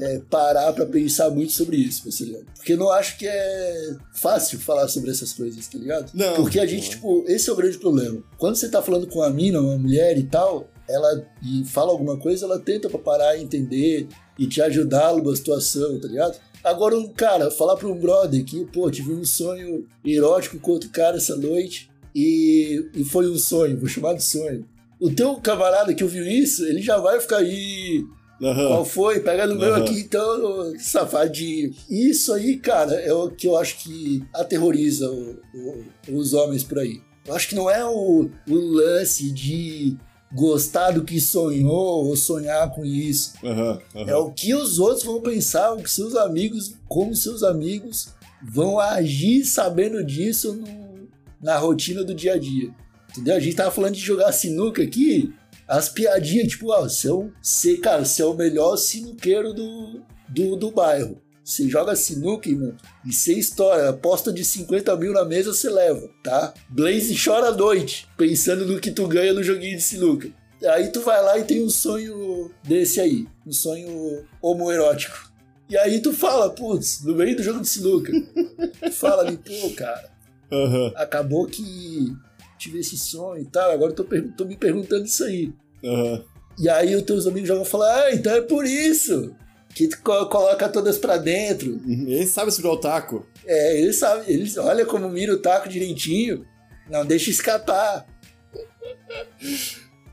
É, 0.00 0.20
parar 0.30 0.72
pra 0.72 0.86
pensar 0.86 1.30
muito 1.30 1.52
sobre 1.52 1.76
isso, 1.76 2.02
Marceliano. 2.04 2.46
Porque 2.56 2.76
não 2.76 2.90
acho 2.90 3.18
que 3.18 3.26
é 3.26 3.96
fácil 4.14 4.58
falar 4.58 4.88
sobre 4.88 5.10
essas 5.10 5.32
coisas, 5.32 5.66
tá 5.66 5.78
ligado? 5.78 6.10
Não. 6.14 6.34
Porque 6.34 6.58
a 6.58 6.66
gente, 6.66 6.90
tipo, 6.90 7.24
esse 7.26 7.48
é 7.48 7.52
o 7.52 7.56
grande 7.56 7.78
problema. 7.78 8.22
Quando 8.38 8.56
você 8.56 8.68
tá 8.68 8.82
falando 8.82 9.06
com 9.06 9.18
uma 9.20 9.30
mina, 9.30 9.60
uma 9.60 9.78
mulher 9.78 10.16
e 10.18 10.24
tal, 10.24 10.68
ela 10.88 11.26
e 11.42 11.64
fala 11.64 11.90
alguma 11.90 12.16
coisa, 12.16 12.44
ela 12.44 12.58
tenta 12.58 12.88
pra 12.88 12.98
parar 12.98 13.36
e 13.36 13.42
entender 13.42 14.08
e 14.38 14.46
te 14.46 14.60
ajudar 14.62 15.14
numa 15.14 15.34
situação, 15.34 15.98
tá 16.00 16.08
ligado? 16.08 16.38
Agora, 16.62 16.96
um 16.96 17.08
cara, 17.08 17.50
falar 17.50 17.76
pra 17.76 17.88
um 17.88 17.98
brother 17.98 18.44
que, 18.44 18.64
pô, 18.66 18.90
tive 18.90 19.12
um 19.12 19.24
sonho 19.24 19.86
erótico 20.04 20.58
com 20.58 20.72
outro 20.72 20.90
cara 20.90 21.16
essa 21.16 21.36
noite 21.36 21.90
e, 22.14 22.88
e 22.94 23.04
foi 23.04 23.28
um 23.28 23.36
sonho, 23.36 23.78
vou 23.78 23.88
chamar 23.88 24.14
de 24.14 24.22
sonho. 24.22 24.64
O 25.00 25.10
teu 25.10 25.34
camarada 25.36 25.92
que 25.92 26.04
ouviu 26.04 26.24
isso, 26.24 26.64
ele 26.64 26.80
já 26.80 26.98
vai 26.98 27.20
ficar 27.20 27.38
aí. 27.38 28.04
Aham. 28.42 28.66
Qual 28.68 28.84
foi? 28.84 29.20
Pega 29.20 29.46
no 29.46 29.54
meu 29.56 29.74
Aham. 29.74 29.84
aqui, 29.84 30.00
então, 30.00 30.72
safadinho. 30.78 31.72
Isso 31.88 32.32
aí, 32.32 32.56
cara, 32.56 32.92
é 32.94 33.12
o 33.12 33.30
que 33.30 33.46
eu 33.46 33.56
acho 33.56 33.78
que 33.82 34.22
aterroriza 34.34 35.10
o- 35.10 35.38
o- 35.54 35.84
os 36.18 36.32
homens 36.32 36.64
por 36.64 36.78
aí. 36.80 37.00
Eu 37.26 37.34
acho 37.34 37.48
que 37.48 37.54
não 37.54 37.70
é 37.70 37.84
o, 37.84 38.28
o 38.48 38.54
lance 38.54 39.30
de 39.30 39.96
gostar 40.34 40.90
do 40.92 41.04
que 41.04 41.20
sonhou 41.20 42.06
ou 42.06 42.16
sonhar 42.16 42.70
com 42.74 42.84
isso. 42.84 43.34
Aham, 43.44 43.78
aham. 43.94 44.10
É 44.10 44.16
o 44.16 44.30
que 44.32 44.54
os 44.54 44.78
outros 44.78 45.04
vão 45.04 45.20
pensar, 45.20 45.72
o 45.74 45.82
que 45.82 45.90
seus 45.90 46.16
amigos, 46.16 46.74
como 46.88 47.14
seus 47.14 47.42
amigos 47.42 48.08
vão 48.42 48.80
agir 48.80 49.44
sabendo 49.44 50.02
disso 50.04 50.54
no- 50.54 51.06
na 51.40 51.58
rotina 51.58 52.02
do 52.02 52.14
dia 52.14 52.34
a 52.34 52.38
dia. 52.38 52.70
Entendeu? 53.10 53.36
A 53.36 53.40
gente 53.40 53.54
tava 53.56 53.70
falando 53.70 53.94
de 53.94 54.00
jogar 54.00 54.32
sinuca 54.32 54.82
aqui, 54.82 55.32
as 55.66 55.88
piadinhas, 55.88 56.48
tipo, 56.48 56.72
ah, 56.72 56.80
você 56.82 57.08
é, 57.08 57.12
o- 57.12 57.30
você, 57.42 57.76
cara, 57.76 58.04
você 58.04 58.22
é 58.22 58.26
o 58.26 58.34
melhor 58.34 58.76
sinuqueiro 58.76 59.52
do, 59.52 60.02
do, 60.28 60.56
do 60.56 60.70
bairro. 60.70 61.20
Você 61.44 61.68
joga 61.68 61.96
sinuca, 61.96 62.48
irmão, 62.48 62.72
e 63.04 63.12
você 63.12 63.32
estoura. 63.34 63.88
Aposta 63.90 64.32
de 64.32 64.44
50 64.44 64.94
mil 64.96 65.12
na 65.12 65.24
mesa, 65.24 65.52
você 65.52 65.68
leva, 65.68 66.08
tá? 66.22 66.54
Blaze 66.68 67.16
chora 67.22 67.48
à 67.48 67.52
noite, 67.52 68.06
pensando 68.16 68.64
no 68.64 68.78
que 68.80 68.92
tu 68.92 69.08
ganha 69.08 69.32
no 69.32 69.42
joguinho 69.42 69.76
de 69.76 69.82
sinuca. 69.82 70.28
Aí 70.64 70.88
tu 70.92 71.00
vai 71.00 71.20
lá 71.20 71.36
e 71.38 71.44
tem 71.44 71.60
um 71.64 71.68
sonho 71.68 72.48
desse 72.62 73.00
aí, 73.00 73.26
um 73.44 73.50
sonho 73.50 74.24
homoerótico. 74.40 75.32
E 75.68 75.76
aí 75.76 76.00
tu 76.00 76.12
fala, 76.12 76.50
putz, 76.50 77.02
no 77.02 77.16
meio 77.16 77.34
do 77.36 77.42
jogo 77.42 77.60
de 77.60 77.68
sinuca. 77.68 78.12
tu 78.12 78.92
fala 78.92 79.22
ali, 79.22 79.36
pô, 79.36 79.70
cara, 79.74 80.10
Aham, 80.52 80.92
acabou 80.94 81.46
que 81.46 82.14
tive 82.62 82.78
esse 82.80 82.96
sonho 82.96 83.42
e 83.42 83.46
tal, 83.46 83.70
agora 83.70 83.92
eu 83.92 83.96
tô, 83.96 84.04
tô 84.36 84.44
me 84.44 84.56
perguntando 84.56 85.04
isso 85.04 85.24
aí. 85.24 85.52
aham. 85.84 86.24
E 86.58 86.68
aí 86.68 86.94
os 86.94 87.02
teus 87.02 87.26
amigos 87.26 87.48
já 87.48 87.54
vão 87.54 87.64
falar, 87.64 88.04
ah, 88.04 88.14
então 88.14 88.30
é 88.34 88.40
por 88.42 88.66
isso 88.66 89.34
que 89.74 89.88
tu 89.88 90.00
co- 90.02 90.26
coloca 90.26 90.68
todas 90.68 90.98
pra 90.98 91.16
dentro. 91.16 91.80
Ele 91.88 92.26
sabe 92.26 92.52
segurar 92.52 92.74
o 92.74 92.80
taco. 92.80 93.26
É, 93.46 93.80
eles 93.80 93.96
sabem, 93.96 94.24
eles 94.32 94.56
olha 94.58 94.84
como 94.84 95.08
mira 95.08 95.32
o 95.32 95.38
taco 95.38 95.66
direitinho, 95.68 96.44
não 96.90 97.06
deixa 97.06 97.30
escapar. 97.30 98.06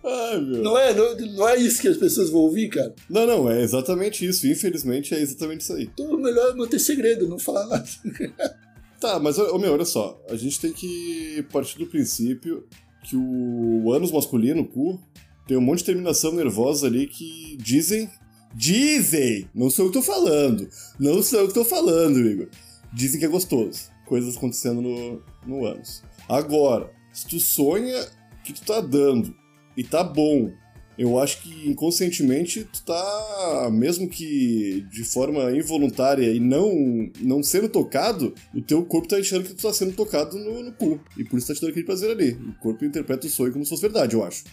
Ai, 0.04 0.40
meu. 0.40 0.64
Não 0.64 0.78
é, 0.78 0.94
não, 0.94 1.16
não 1.36 1.50
é 1.50 1.58
isso 1.58 1.82
que 1.82 1.90
as 1.90 1.98
pessoas 1.98 2.30
vão 2.30 2.40
ouvir, 2.42 2.70
cara. 2.70 2.96
Não, 3.10 3.28
não, 3.28 3.52
é 3.52 3.62
exatamente 3.62 4.26
isso. 4.26 4.48
Infelizmente 4.48 5.14
é 5.14 5.20
exatamente 5.20 5.62
isso 5.62 5.74
aí. 5.74 5.90
Então 5.94 6.18
melhor 6.18 6.56
manter 6.56 6.80
segredo, 6.80 7.28
não 7.28 7.38
falar 7.38 7.68
nada. 7.68 7.86
Tá, 9.00 9.20
mas 9.20 9.38
ô, 9.38 9.58
meu, 9.58 9.74
olha 9.74 9.86
só. 9.86 10.22
A 10.30 10.36
gente 10.36 10.60
tem 10.60 10.74
que 10.74 11.46
partir 11.52 11.80
do 11.80 11.88
princípio 11.88 12.68
que 13.04 13.16
o 13.16 13.92
ânus 13.94 14.12
masculino, 14.12 14.62
o 14.62 14.68
cu, 14.68 15.00
tem 15.48 15.58
um 15.58 15.62
monte 15.62 15.80
de 15.80 15.86
terminação 15.86 16.34
nervosa 16.34 16.88
ali 16.88 17.08
que 17.08 17.58
dizem. 17.58 18.10
Dizem! 18.54 19.48
Não 19.54 19.70
sou 19.70 19.86
eu 19.86 19.92
que 19.92 19.98
tô 19.98 20.02
falando. 20.04 20.68
Não 21.00 21.22
sou 21.24 21.40
eu 21.40 21.48
que 21.48 21.54
tô 21.54 21.64
falando, 21.64 22.20
Igor. 22.20 22.48
Dizem 22.92 23.20
que 23.20 23.26
é 23.26 23.30
gostoso. 23.30 23.90
Coisas 24.06 24.36
acontecendo 24.36 24.82
no, 24.82 25.22
no 25.46 25.66
ânus. 25.66 26.04
Agora, 26.28 26.92
se 27.14 27.28
tu 27.28 27.40
sonha 27.40 28.08
que 28.44 28.54
tu 28.54 28.64
tá 28.64 28.82
dando 28.82 29.34
e 29.78 29.84
tá 29.84 30.04
bom 30.04 30.52
eu 31.00 31.18
acho 31.18 31.42
que 31.42 31.70
inconscientemente 31.70 32.66
tu 32.66 32.84
tá, 32.84 33.70
mesmo 33.72 34.10
que 34.10 34.86
de 34.92 35.06
forma 35.06 35.50
involuntária 35.56 36.30
e 36.30 36.42
não, 36.42 37.10
não 37.22 37.42
sendo 37.42 37.70
tocado, 37.70 38.36
o 38.54 38.62
teu 38.62 38.84
corpo 38.84 39.08
tá 39.08 39.16
achando 39.16 39.46
que 39.46 39.54
tu 39.54 39.62
tá 39.62 39.72
sendo 39.72 39.94
tocado 39.94 40.38
no, 40.38 40.62
no 40.62 40.74
cu. 40.74 41.00
E 41.18 41.24
por 41.24 41.38
isso 41.38 41.48
tá 41.48 41.54
te 41.54 41.62
dando 41.62 41.70
aquele 41.70 41.86
prazer 41.86 42.12
ali. 42.12 42.34
O 42.34 42.52
corpo 42.60 42.84
interpreta 42.84 43.28
o 43.28 43.30
sonho 43.30 43.54
como 43.54 43.64
se 43.64 43.70
fosse 43.70 43.82
verdade, 43.82 44.14
eu 44.14 44.26
acho. 44.26 44.44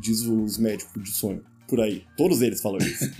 Diz 0.00 0.22
os 0.22 0.56
médicos 0.56 1.04
de 1.04 1.10
sonho. 1.10 1.44
Por 1.68 1.82
aí. 1.82 2.02
Todos 2.16 2.40
eles 2.40 2.62
falam 2.62 2.78
isso. 2.78 3.04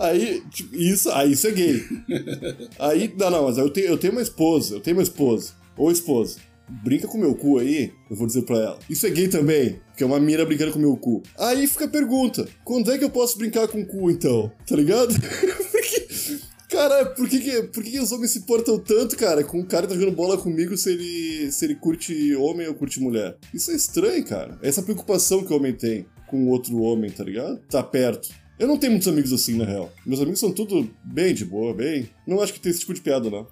aí, 0.00 0.42
tipo, 0.48 0.74
isso, 0.74 1.10
aí 1.10 1.32
isso 1.32 1.48
é 1.48 1.50
gay. 1.50 1.82
Aí, 2.78 3.14
não, 3.18 3.30
não, 3.30 3.44
mas 3.44 3.58
eu 3.58 3.68
tenho, 3.68 3.88
eu 3.88 3.98
tenho 3.98 4.14
uma 4.14 4.22
esposa, 4.22 4.76
eu 4.76 4.80
tenho 4.80 4.96
uma 4.96 5.02
esposa. 5.02 5.52
Ou 5.76 5.92
esposa 5.92 6.38
brinca 6.82 7.06
com 7.06 7.18
meu 7.18 7.34
cu 7.34 7.58
aí, 7.58 7.92
eu 8.10 8.16
vou 8.16 8.26
dizer 8.26 8.42
pra 8.42 8.56
ela. 8.56 8.78
Isso 8.88 9.06
é 9.06 9.10
gay 9.10 9.28
também, 9.28 9.80
porque 9.88 10.02
é 10.02 10.06
uma 10.06 10.18
mira 10.18 10.46
brincando 10.46 10.72
com 10.72 10.78
meu 10.78 10.96
cu. 10.96 11.22
Aí 11.38 11.66
fica 11.66 11.84
a 11.84 11.88
pergunta: 11.88 12.48
quando 12.64 12.90
é 12.90 12.98
que 12.98 13.04
eu 13.04 13.10
posso 13.10 13.36
brincar 13.36 13.68
com 13.68 13.80
o 13.80 13.86
cu 13.86 14.10
então? 14.10 14.50
Tá 14.66 14.76
ligado? 14.76 15.14
porque, 15.70 16.38
cara, 16.68 17.06
por 17.06 17.28
que, 17.28 17.40
que, 17.40 17.62
por 17.64 17.82
que, 17.82 17.90
que 17.90 18.00
os 18.00 18.12
homens 18.12 18.30
se 18.30 18.40
portam 18.40 18.78
tanto, 18.78 19.16
cara, 19.16 19.44
com 19.44 19.60
o 19.60 19.66
cara 19.66 19.86
que 19.86 19.92
tá 19.92 19.98
jogando 19.98 20.16
bola 20.16 20.38
comigo 20.38 20.76
se 20.76 20.90
ele, 20.90 21.52
se 21.52 21.64
ele 21.64 21.74
curte 21.74 22.34
homem 22.36 22.66
ou 22.66 22.74
curte 22.74 23.00
mulher? 23.00 23.36
Isso 23.52 23.70
é 23.70 23.74
estranho, 23.74 24.24
cara. 24.24 24.58
Essa 24.62 24.82
preocupação 24.82 25.44
que 25.44 25.52
o 25.52 25.56
homem 25.56 25.74
tem 25.74 26.06
com 26.28 26.48
outro 26.48 26.80
homem, 26.80 27.10
tá 27.10 27.22
ligado? 27.22 27.58
Tá 27.68 27.82
perto. 27.82 28.42
Eu 28.58 28.68
não 28.68 28.78
tenho 28.78 28.92
muitos 28.92 29.08
amigos 29.08 29.32
assim, 29.32 29.56
na 29.56 29.64
real. 29.64 29.92
Meus 30.06 30.20
amigos 30.20 30.38
são 30.38 30.52
tudo 30.52 30.88
bem 31.02 31.34
de 31.34 31.44
boa, 31.44 31.74
bem. 31.74 32.08
Não 32.26 32.40
acho 32.40 32.52
que 32.52 32.60
tem 32.60 32.70
esse 32.70 32.80
tipo 32.80 32.94
de 32.94 33.00
piada, 33.00 33.28
não. 33.28 33.46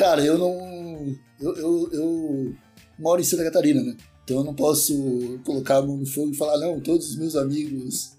Cara, 0.00 0.24
eu 0.24 0.38
não. 0.38 1.14
Eu, 1.38 1.56
eu, 1.56 1.90
eu 1.92 2.54
moro 2.98 3.20
em 3.20 3.24
Santa 3.24 3.44
Catarina, 3.44 3.82
né? 3.82 3.94
Então 4.24 4.38
eu 4.38 4.44
não 4.44 4.54
posso 4.54 5.38
colocar 5.44 5.76
a 5.76 5.82
mão 5.82 5.98
no 5.98 6.06
fogo 6.06 6.30
e 6.30 6.36
falar, 6.36 6.56
não, 6.56 6.80
todos 6.80 7.10
os 7.10 7.16
meus 7.18 7.36
amigos. 7.36 8.16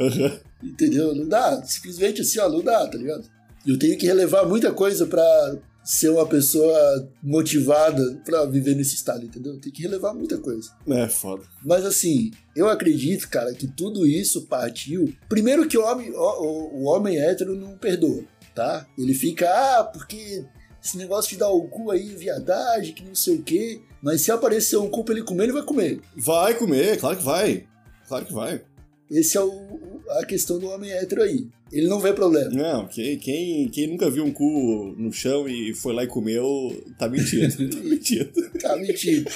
Entendeu? 0.64 1.14
Não 1.14 1.28
dá. 1.28 1.62
Simplesmente 1.64 2.22
assim, 2.22 2.38
ó, 2.38 2.48
não 2.48 2.62
dá, 2.62 2.86
tá 2.86 2.96
ligado? 2.96 3.28
Eu 3.66 3.78
tenho 3.78 3.98
que 3.98 4.06
relevar 4.06 4.48
muita 4.48 4.72
coisa 4.72 5.04
pra 5.04 5.58
ser 5.84 6.08
uma 6.08 6.24
pessoa 6.26 7.06
motivada 7.22 8.22
pra 8.24 8.46
viver 8.46 8.74
nesse 8.74 8.94
estado, 8.94 9.26
entendeu? 9.26 9.60
Tem 9.60 9.70
que 9.70 9.82
relevar 9.82 10.14
muita 10.14 10.38
coisa. 10.38 10.70
É, 10.88 11.08
foda. 11.08 11.42
Mas 11.62 11.84
assim, 11.84 12.30
eu 12.56 12.70
acredito, 12.70 13.28
cara, 13.28 13.52
que 13.52 13.66
tudo 13.66 14.06
isso 14.06 14.46
partiu. 14.46 15.12
Primeiro 15.28 15.68
que 15.68 15.76
o 15.76 15.84
homem, 15.84 16.10
o, 16.10 16.78
o 16.78 16.84
homem 16.84 17.18
hétero 17.18 17.54
não 17.54 17.76
perdoa, 17.76 18.24
tá? 18.54 18.86
Ele 18.96 19.12
fica, 19.12 19.46
ah, 19.50 19.84
porque 19.84 20.46
esse 20.82 20.96
negócio 20.96 21.30
de 21.30 21.38
dar 21.38 21.50
o 21.50 21.62
cu 21.68 21.90
aí, 21.90 22.14
viadagem, 22.14 22.94
que 22.94 23.04
não 23.04 23.14
sei 23.14 23.36
o 23.36 23.42
quê. 23.42 23.80
Mas 24.02 24.22
se 24.22 24.30
aparecer 24.30 24.76
um 24.76 24.88
cu 24.88 25.04
pra 25.04 25.14
ele 25.14 25.24
comer, 25.24 25.44
ele 25.44 25.52
vai 25.52 25.62
comer. 25.62 26.00
Vai 26.16 26.54
comer, 26.54 26.98
claro 26.98 27.16
que 27.16 27.24
vai. 27.24 27.66
Claro 28.06 28.24
que 28.24 28.32
vai. 28.32 28.62
Esse 29.10 29.36
é 29.36 29.40
o, 29.40 30.00
a 30.20 30.24
questão 30.24 30.58
do 30.58 30.68
homem 30.68 30.90
hétero 30.90 31.22
aí. 31.22 31.48
Ele 31.72 31.86
não 31.86 32.00
vê 32.00 32.12
problema. 32.12 32.50
Não, 32.50 32.86
quem, 32.86 33.18
quem, 33.18 33.68
quem 33.68 33.86
nunca 33.86 34.10
viu 34.10 34.24
um 34.24 34.32
cu 34.32 34.94
no 34.96 35.12
chão 35.12 35.48
e 35.48 35.74
foi 35.74 35.92
lá 35.92 36.04
e 36.04 36.06
comeu, 36.06 36.82
tá 36.98 37.08
mentindo. 37.08 37.68
tá 37.68 37.82
mentindo. 37.82 38.50
tá 38.60 38.76
mentindo. 38.76 39.30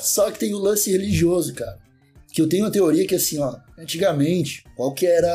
Só 0.00 0.30
que 0.30 0.38
tem 0.38 0.54
o 0.54 0.58
lance 0.58 0.90
religioso, 0.90 1.54
cara. 1.54 1.78
Que 2.30 2.42
eu 2.42 2.48
tenho 2.48 2.64
uma 2.64 2.70
teoria 2.70 3.06
que 3.06 3.14
assim, 3.14 3.38
ó, 3.38 3.56
antigamente, 3.78 4.64
qual 4.76 4.92
que 4.92 5.06
era 5.06 5.30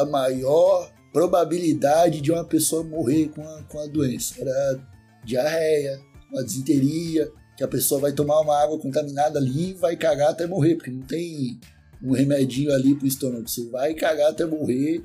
a 0.00 0.06
maior 0.06 0.91
probabilidade 1.12 2.20
de 2.20 2.32
uma 2.32 2.44
pessoa 2.44 2.82
morrer 2.82 3.28
com 3.28 3.42
a, 3.42 3.62
com 3.64 3.78
a 3.78 3.86
doença. 3.86 4.34
Era 4.38 4.80
diarreia, 5.24 6.00
uma 6.30 6.42
disenteria, 6.42 7.30
que 7.56 7.62
a 7.62 7.68
pessoa 7.68 8.00
vai 8.00 8.12
tomar 8.12 8.40
uma 8.40 8.60
água 8.60 8.78
contaminada 8.78 9.38
ali 9.38 9.70
e 9.70 9.74
vai 9.74 9.96
cagar 9.96 10.30
até 10.30 10.46
morrer, 10.46 10.76
porque 10.76 10.90
não 10.90 11.02
tem 11.02 11.60
um 12.02 12.12
remedinho 12.12 12.72
ali 12.72 12.94
pro 12.94 13.06
estômago. 13.06 13.48
Você 13.48 13.66
vai 13.66 13.94
cagar 13.94 14.30
até 14.30 14.44
morrer 14.44 15.04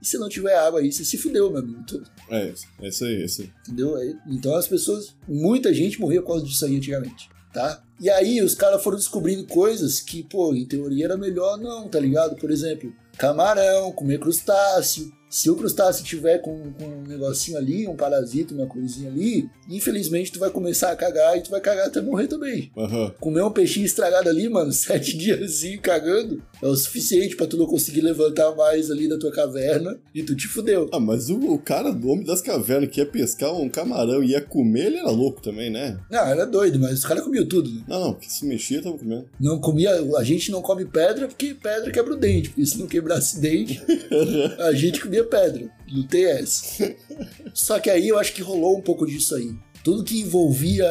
e 0.00 0.06
se 0.06 0.16
não 0.16 0.28
tiver 0.28 0.56
água 0.56 0.80
aí, 0.80 0.92
você 0.92 1.04
se 1.04 1.18
fudeu, 1.18 1.50
meu 1.50 1.58
amigo. 1.58 1.84
É, 2.30 2.52
é 2.82 2.88
isso 2.88 3.04
aí, 3.04 3.22
é 3.22 3.24
isso 3.24 3.42
aí. 3.42 3.50
Entendeu? 3.66 3.96
Então 4.28 4.54
as 4.54 4.68
pessoas, 4.68 5.14
muita 5.26 5.74
gente 5.74 6.00
morria 6.00 6.22
por 6.22 6.28
causa 6.28 6.44
disso 6.44 6.64
aí 6.64 6.76
antigamente, 6.76 7.28
tá? 7.52 7.82
E 8.00 8.08
aí 8.08 8.40
os 8.40 8.54
caras 8.54 8.82
foram 8.82 8.96
descobrindo 8.96 9.44
coisas 9.44 10.00
que, 10.00 10.22
pô, 10.22 10.54
em 10.54 10.64
teoria 10.64 11.06
era 11.06 11.16
melhor 11.16 11.58
não, 11.58 11.88
tá 11.88 11.98
ligado? 11.98 12.36
Por 12.36 12.50
exemplo, 12.50 12.94
camarão, 13.16 13.90
comer 13.90 14.20
crustáceo, 14.20 15.12
se 15.28 15.50
o 15.50 15.56
crustáceo 15.56 16.04
tiver 16.04 16.38
com, 16.38 16.72
com, 16.72 16.84
um 16.84 17.02
negocinho 17.02 17.58
ali, 17.58 17.86
um 17.86 17.96
parasita, 17.96 18.54
uma 18.54 18.66
coisinha 18.66 19.10
ali, 19.10 19.48
infelizmente 19.68 20.32
tu 20.32 20.38
vai 20.38 20.50
começar 20.50 20.90
a 20.90 20.96
cagar 20.96 21.36
e 21.36 21.42
tu 21.42 21.50
vai 21.50 21.60
cagar 21.60 21.86
até 21.86 22.00
morrer 22.00 22.26
também. 22.26 22.70
Uhum. 22.76 23.10
Comer 23.20 23.42
um 23.42 23.50
peixinho 23.50 23.86
estragado 23.86 24.28
ali, 24.28 24.48
mano, 24.48 24.72
sete 24.72 25.16
dias 25.16 25.62
cagando, 25.82 26.42
é 26.62 26.66
o 26.66 26.74
suficiente 26.74 27.36
para 27.36 27.46
tu 27.46 27.56
não 27.56 27.66
conseguir 27.66 28.00
levantar 28.00 28.54
mais 28.54 28.90
ali 28.90 29.08
da 29.08 29.18
tua 29.18 29.30
caverna 29.30 29.98
e 30.14 30.22
tu 30.22 30.34
te 30.34 30.46
fudeu. 30.46 30.88
Ah, 30.92 31.00
mas 31.00 31.28
o, 31.28 31.38
o 31.52 31.58
cara 31.58 31.92
do 31.92 32.08
homem 32.08 32.24
das 32.24 32.40
cavernas 32.40 32.90
que 32.90 33.00
ia 33.00 33.06
pescar 33.06 33.52
um 33.52 33.68
camarão 33.68 34.22
e 34.22 34.30
ia 34.30 34.40
comer, 34.40 34.86
ele 34.86 34.98
era 34.98 35.10
louco 35.10 35.42
também, 35.42 35.70
né? 35.70 35.98
Não, 36.10 36.20
era 36.20 36.46
doido, 36.46 36.78
mas 36.78 36.98
os 36.98 37.04
caras 37.04 37.22
comiam 37.22 37.46
tudo. 37.46 37.70
Né? 37.70 37.82
Não, 37.88 38.00
não, 38.00 38.12
porque 38.14 38.30
se 38.30 38.46
mexia, 38.46 38.82
tava 38.82 38.96
comendo. 38.96 39.28
Não 39.40 39.60
comia, 39.60 39.90
a 40.16 40.24
gente 40.24 40.50
não 40.50 40.62
come 40.62 40.84
pedra 40.84 41.28
porque 41.28 41.54
pedra 41.54 41.90
quebra 41.90 42.14
o 42.14 42.16
dente, 42.16 42.50
porque 42.50 42.66
se 42.66 42.78
não 42.78 42.86
quebrasse 42.86 43.40
dente, 43.40 43.82
a 44.58 44.72
gente 44.72 45.00
comia 45.00 45.17
pedra. 45.24 45.70
Não 45.90 46.06
tem 46.06 46.24
essa. 46.24 46.94
Só 47.54 47.78
que 47.78 47.90
aí 47.90 48.08
eu 48.08 48.18
acho 48.18 48.32
que 48.32 48.42
rolou 48.42 48.78
um 48.78 48.82
pouco 48.82 49.06
disso 49.06 49.34
aí. 49.34 49.54
Tudo 49.82 50.04
que 50.04 50.20
envolvia 50.20 50.88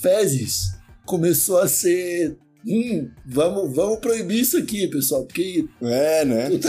fezes 0.00 0.72
começou 1.04 1.58
a 1.58 1.68
ser. 1.68 2.36
Hum, 2.66 3.10
vamos, 3.26 3.74
vamos 3.74 3.98
proibir 3.98 4.40
isso 4.40 4.56
aqui, 4.56 4.86
pessoal, 4.88 5.24
porque. 5.24 5.66
É, 5.80 6.24
né? 6.24 6.50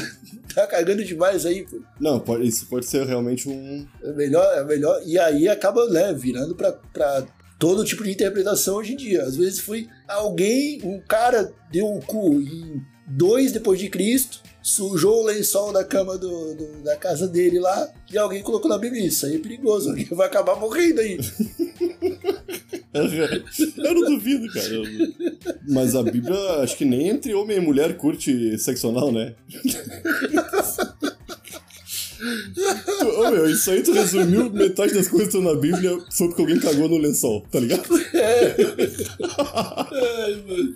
Tá, 0.54 0.62
tá, 0.62 0.68
cagando 0.68 1.04
demais 1.04 1.48
aí, 1.48 1.64
pô. 1.64 1.82
Não, 2.00 2.20
pode, 2.20 2.48
isso 2.48 2.68
pode 2.68 2.86
ser 2.86 3.08
realmente 3.08 3.50
um. 3.50 3.88
É 4.04 4.14
melhor, 4.14 4.56
é 4.56 4.64
melhor. 4.64 5.02
E 5.04 5.18
aí 5.18 5.50
acaba, 5.50 5.90
né, 5.90 6.14
virando 6.14 6.54
pra, 6.54 6.72
pra 6.72 7.26
todo 7.58 7.84
tipo 7.84 8.04
de 8.04 8.12
interpretação 8.12 8.76
hoje 8.76 8.94
em 8.94 8.98
dia. 8.98 9.24
Às 9.24 9.36
vezes 9.36 9.60
foi 9.60 9.88
alguém, 10.08 10.80
um 10.84 11.00
cara 11.00 11.52
deu 11.72 11.88
o 11.88 12.00
cu 12.02 12.40
em 12.40 12.84
2 13.08 13.52
depois 13.52 13.80
de 13.80 13.90
Cristo, 13.90 14.43
sujou 14.64 15.22
o 15.22 15.26
lençol 15.26 15.74
da 15.74 15.84
cama 15.84 16.18
do, 16.18 16.56
do, 16.56 16.84
da 16.84 16.96
casa 16.96 17.28
dele 17.28 17.60
lá 17.60 17.90
e 18.10 18.18
alguém 18.18 18.42
colocou 18.42 18.70
na 18.70 18.78
Bíblia. 18.78 19.06
Isso 19.06 19.26
aí 19.26 19.36
é 19.36 19.40
perigoso, 19.40 19.90
alguém 19.90 20.06
vai 20.06 20.28
acabar 20.28 20.56
morrendo 20.56 21.02
aí. 21.02 21.20
Eu 22.94 23.94
não 23.96 24.12
duvido, 24.12 24.48
cara. 24.54 24.70
Mas 25.68 25.96
a 25.96 26.04
Bíblia, 26.04 26.38
acho 26.62 26.78
que 26.78 26.86
nem 26.86 27.10
entre 27.10 27.34
homem 27.34 27.58
e 27.58 27.60
mulher 27.60 27.98
curte 27.98 28.58
sexo 28.58 28.90
anal, 28.90 29.12
né? 29.12 29.34
Ô 33.18 33.32
meu, 33.32 33.50
isso 33.50 33.70
aí 33.70 33.84
tu 33.84 33.92
resumiu 33.92 34.50
metade 34.50 34.94
das 34.94 35.10
coisas 35.10 35.30
que 35.30 35.38
estão 35.38 35.54
na 35.54 35.60
Bíblia 35.60 35.98
foi 36.12 36.28
porque 36.28 36.42
alguém 36.42 36.60
cagou 36.60 36.88
no 36.88 36.98
lençol, 36.98 37.42
tá 37.52 37.60
ligado? 37.60 37.84
É. 38.14 38.56
Ai, 40.24 40.44
mano. 40.48 40.74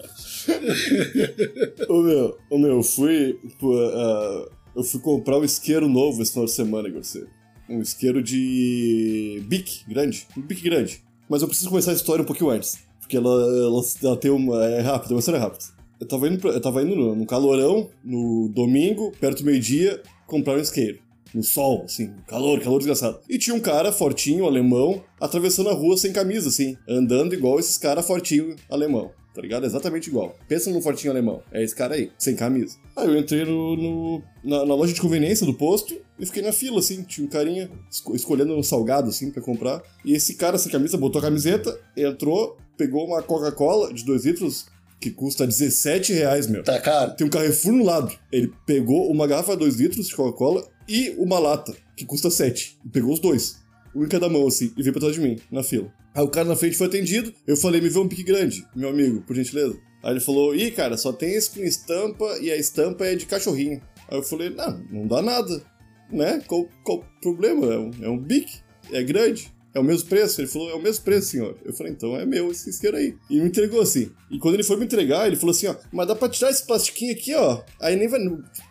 ô 1.89 2.01
meu, 2.01 2.37
ô 2.49 2.57
meu, 2.57 2.71
eu 2.77 2.83
fui. 2.83 3.39
Uh, 3.61 4.49
eu 4.75 4.83
fui 4.83 4.99
comprar 4.99 5.37
um 5.37 5.43
isqueiro 5.43 5.87
novo 5.87 6.21
esse 6.21 6.31
final 6.31 6.45
de 6.45 6.51
semana, 6.51 6.89
você. 6.91 7.25
Um 7.69 7.81
isqueiro 7.81 8.21
de. 8.21 9.43
bic 9.47 9.83
grande. 9.87 10.27
Um 10.37 10.41
bic 10.41 10.61
grande. 10.61 11.03
Mas 11.29 11.41
eu 11.41 11.47
preciso 11.47 11.69
começar 11.69 11.91
a 11.91 11.95
história 11.95 12.23
um 12.23 12.25
pouquinho 12.25 12.49
antes. 12.49 12.79
Porque 12.99 13.17
ela, 13.17 13.29
ela, 13.29 13.81
ela 14.03 14.17
tem 14.17 14.31
uma. 14.31 14.63
É 14.65 14.81
rápida, 14.81 15.13
uma 15.13 15.19
história 15.19 15.39
rápida. 15.39 15.65
Eu 15.99 16.07
tava 16.07 16.27
indo, 16.27 16.47
eu 16.47 16.61
tava 16.61 16.83
indo 16.83 16.95
no 17.15 17.25
calorão, 17.25 17.89
no 18.03 18.49
domingo, 18.49 19.11
perto 19.19 19.39
do 19.39 19.45
meio-dia, 19.45 20.01
comprar 20.27 20.55
um 20.55 20.61
isqueiro 20.61 20.99
no 21.33 21.43
sol, 21.43 21.83
assim, 21.83 22.13
calor, 22.25 22.59
calor 22.61 22.77
desgraçado. 22.77 23.19
E 23.27 23.37
tinha 23.37 23.55
um 23.55 23.59
cara 23.59 23.91
fortinho, 23.91 24.45
alemão, 24.45 25.03
atravessando 25.19 25.69
a 25.69 25.73
rua 25.73 25.97
sem 25.97 26.13
camisa, 26.13 26.47
assim, 26.47 26.77
andando 26.87 27.33
igual 27.33 27.59
esses 27.59 27.77
caras 27.77 28.07
fortinho 28.07 28.55
alemão 28.69 29.11
tá 29.37 29.41
ligado? 29.43 29.67
Exatamente 29.67 30.09
igual. 30.09 30.35
Pensa 30.47 30.71
num 30.71 30.81
fortinho 30.81 31.11
alemão. 31.11 31.43
É 31.51 31.63
esse 31.63 31.75
cara 31.75 31.93
aí, 31.93 32.11
sem 32.17 32.35
camisa. 32.35 32.75
Aí 32.95 33.07
eu 33.07 33.15
entrei 33.15 33.45
no, 33.45 33.75
no 33.75 34.23
na, 34.43 34.65
na, 34.65 34.73
loja 34.73 34.91
de 34.91 34.99
conveniência 34.99 35.45
do 35.45 35.53
posto 35.53 35.95
e 36.17 36.25
fiquei 36.25 36.41
na 36.41 36.51
fila, 36.51 36.79
assim. 36.79 37.03
Tinha 37.03 37.27
um 37.27 37.29
carinha 37.29 37.69
esco 37.89 38.15
escolhendo 38.15 38.57
um 38.57 38.63
salgado, 38.63 39.09
assim, 39.09 39.29
pra 39.29 39.43
comprar. 39.43 39.83
E 40.03 40.13
esse 40.13 40.33
cara 40.33 40.57
sem 40.57 40.71
camisa 40.71 40.97
botou 40.97 41.19
a 41.19 41.21
camiseta, 41.21 41.79
entrou, 41.95 42.57
pegou 42.75 43.05
uma 43.05 43.21
Coca-Cola 43.21 43.93
de 43.93 44.03
2 44.03 44.25
litros, 44.25 44.65
que 44.99 45.11
custa 45.11 45.45
17 45.45 46.13
reais, 46.13 46.47
meu. 46.47 46.63
Tá 46.63 46.81
caro. 46.81 47.15
Tem 47.15 47.27
um 47.27 47.29
Carrefour 47.29 47.73
no 47.73 47.85
lado. 47.85 48.17
Ele 48.31 48.51
pegou 48.65 49.11
uma 49.11 49.27
garrafa 49.27 49.51
de 49.51 49.59
2 49.59 49.75
litros 49.75 50.07
de 50.07 50.15
Coca-Cola 50.15 50.67
e 50.89 51.13
uma 51.19 51.37
lata, 51.37 51.75
que 51.95 52.05
custa 52.05 52.31
7. 52.31 52.79
E 52.83 52.89
pegou 52.89 53.13
os 53.13 53.19
dois. 53.19 53.59
Um 53.95 54.03
em 54.03 54.07
cada 54.07 54.27
mão, 54.29 54.47
assim, 54.47 54.73
e 54.75 54.81
veio 54.81 54.93
pra 54.93 55.01
trás 55.01 55.13
de 55.13 55.21
mim, 55.21 55.39
na 55.51 55.61
fila. 55.61 55.93
Aí 56.17 56.23
o 56.23 56.29
cara 56.29 56.47
na 56.47 56.55
frente 56.55 56.75
foi 56.75 56.87
atendido, 56.87 57.31
eu 57.45 57.55
falei, 57.55 57.79
me 57.79 57.89
vê 57.89 57.99
um 57.99 58.07
pique 58.07 58.23
grande, 58.23 58.65
meu 58.75 58.89
amigo, 58.89 59.21
por 59.21 59.35
gentileza. 59.35 59.77
Aí 60.03 60.13
ele 60.13 60.19
falou, 60.19 60.55
ih, 60.55 60.71
cara, 60.71 60.97
só 60.97 61.13
tem 61.13 61.35
esse 61.35 61.51
com 61.51 61.63
estampa 61.63 62.39
e 62.41 62.51
a 62.51 62.57
estampa 62.57 63.05
é 63.05 63.13
de 63.13 63.27
cachorrinho. 63.27 63.79
Aí 64.09 64.17
eu 64.17 64.23
falei, 64.23 64.49
não, 64.49 64.83
não 64.89 65.07
dá 65.07 65.21
nada, 65.21 65.63
né? 66.11 66.41
Qual, 66.47 66.67
qual 66.83 67.01
o 67.01 67.21
problema? 67.21 67.71
É 67.71 67.77
um, 67.77 67.91
é 68.01 68.09
um 68.09 68.17
bique, 68.17 68.61
é 68.91 69.03
grande. 69.03 69.53
É 69.75 69.79
o 69.79 69.83
mesmo 69.83 70.09
preço? 70.09 70.41
Ele 70.41 70.47
falou, 70.47 70.71
é 70.71 70.73
o 70.73 70.81
mesmo 70.81 71.03
preço, 71.03 71.27
senhor. 71.27 71.55
Eu 71.63 71.71
falei, 71.71 71.93
então 71.93 72.15
é 72.17 72.25
meu 72.25 72.49
esse 72.49 72.67
isqueiro 72.67 72.97
aí. 72.97 73.15
E 73.29 73.39
me 73.39 73.49
entregou 73.49 73.79
assim. 73.79 74.09
E 74.31 74.39
quando 74.39 74.55
ele 74.55 74.63
foi 74.63 74.75
me 74.77 74.85
entregar, 74.85 75.27
ele 75.27 75.35
falou 75.35 75.51
assim, 75.51 75.67
ó, 75.67 75.75
mas 75.91 76.07
dá 76.07 76.15
pra 76.15 76.29
tirar 76.29 76.49
esse 76.49 76.65
plastiquinho 76.65 77.13
aqui, 77.13 77.35
ó. 77.35 77.61
Aí 77.79 77.95
nem 77.95 78.07
vai. 78.07 78.19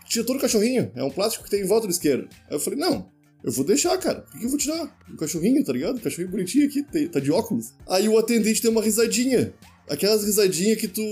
Tira 0.09 0.27
todo 0.27 0.37
o 0.37 0.41
cachorrinho. 0.41 0.91
É 0.97 1.05
um 1.05 1.11
plástico 1.11 1.45
que 1.45 1.51
tem 1.51 1.61
em 1.61 1.67
volta 1.67 1.87
do 1.87 1.93
isqueiro. 1.93 2.29
Aí 2.51 2.57
eu 2.57 2.59
falei, 2.59 2.77
não, 2.77 3.09
eu 3.45 3.53
vou 3.53 3.65
deixar, 3.65 3.97
cara. 3.99 4.21
Por 4.21 4.39
que 4.39 4.45
eu 4.45 4.51
vou 4.51 4.59
tirar? 4.59 4.99
O 5.13 5.17
cachorrinho, 5.17 5.65
tá 5.65 5.73
ligado? 5.73 5.97
O 5.97 6.01
cachorrinho 6.01 6.31
bonitinho 6.31 6.67
aqui, 6.67 6.83
tá 7.09 7.21
de 7.21 7.31
óculos. 7.31 7.75
Aí 7.89 8.09
o 8.09 8.19
atendente 8.19 8.63
deu 8.63 8.73
uma 8.73 8.83
risadinha. 8.83 9.55
Aquelas 9.89 10.25
risadinhas 10.25 10.81
que 10.81 10.89
tu. 10.89 11.03